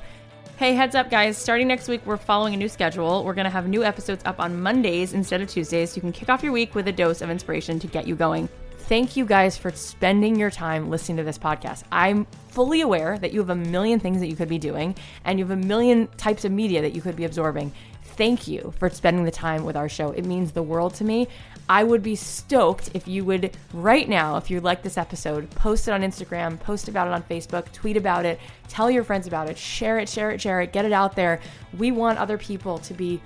[0.58, 1.38] Hey, heads up, guys.
[1.38, 3.24] Starting next week, we're following a new schedule.
[3.26, 5.92] We're going to have new episodes up on Mondays instead of Tuesdays.
[5.92, 8.16] So you can kick off your week with a dose of inspiration to get you
[8.16, 8.48] going.
[8.88, 11.82] Thank you guys for spending your time listening to this podcast.
[11.92, 15.40] I'm fully aware that you have a million things that you could be doing and
[15.40, 17.74] you have a million types of media that you could be absorbing.
[18.04, 20.12] Thank you for spending the time with our show.
[20.12, 21.28] It means the world to me.
[21.68, 25.88] I would be stoked if you would, right now, if you like this episode, post
[25.88, 29.50] it on Instagram, post about it on Facebook, tweet about it, tell your friends about
[29.50, 31.42] it, share it, share it, share it, get it out there.
[31.76, 33.20] We want other people to be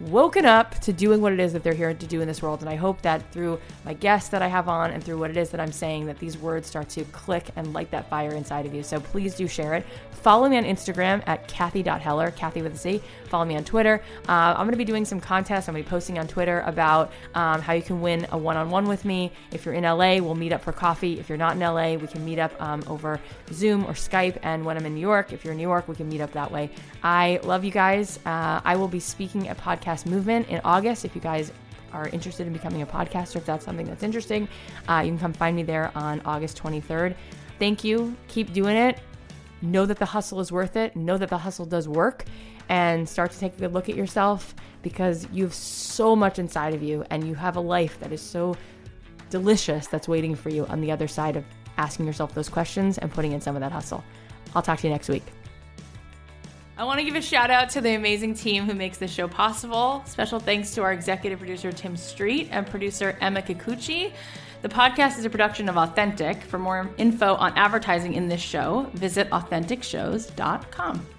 [0.00, 2.60] woken up to doing what it is that they're here to do in this world.
[2.60, 5.36] And I hope that through my guests that I have on and through what it
[5.36, 8.66] is that I'm saying, that these words start to click and light that fire inside
[8.66, 8.82] of you.
[8.82, 9.86] So please do share it.
[10.10, 13.00] Follow me on Instagram at Cathy.Heller, Cathy with a C.
[13.36, 14.00] Follow me on Twitter.
[14.26, 15.68] Uh, I'm going to be doing some contests.
[15.68, 18.56] I'm going to be posting on Twitter about um, how you can win a one
[18.56, 19.30] on one with me.
[19.52, 21.20] If you're in LA, we'll meet up for coffee.
[21.20, 23.20] If you're not in LA, we can meet up um, over
[23.52, 24.38] Zoom or Skype.
[24.42, 26.32] And when I'm in New York, if you're in New York, we can meet up
[26.32, 26.70] that way.
[27.02, 28.18] I love you guys.
[28.24, 31.04] Uh, I will be speaking at Podcast Movement in August.
[31.04, 31.52] If you guys
[31.92, 34.48] are interested in becoming a podcaster, if that's something that's interesting,
[34.88, 37.14] uh, you can come find me there on August 23rd.
[37.58, 38.16] Thank you.
[38.28, 38.98] Keep doing it.
[39.60, 40.96] Know that the hustle is worth it.
[40.96, 42.24] Know that the hustle does work
[42.68, 46.74] and start to take a good look at yourself because you have so much inside
[46.74, 48.56] of you and you have a life that is so
[49.30, 51.44] delicious that's waiting for you on the other side of
[51.78, 54.04] asking yourself those questions and putting in some of that hustle.
[54.54, 55.24] I'll talk to you next week.
[56.78, 59.28] I want to give a shout out to the amazing team who makes this show
[59.28, 60.02] possible.
[60.04, 64.12] Special thanks to our executive producer, Tim Street, and producer, Emma Kikuchi.
[64.60, 66.42] The podcast is a production of Authentic.
[66.42, 71.15] For more info on advertising in this show, visit AuthenticShows.com.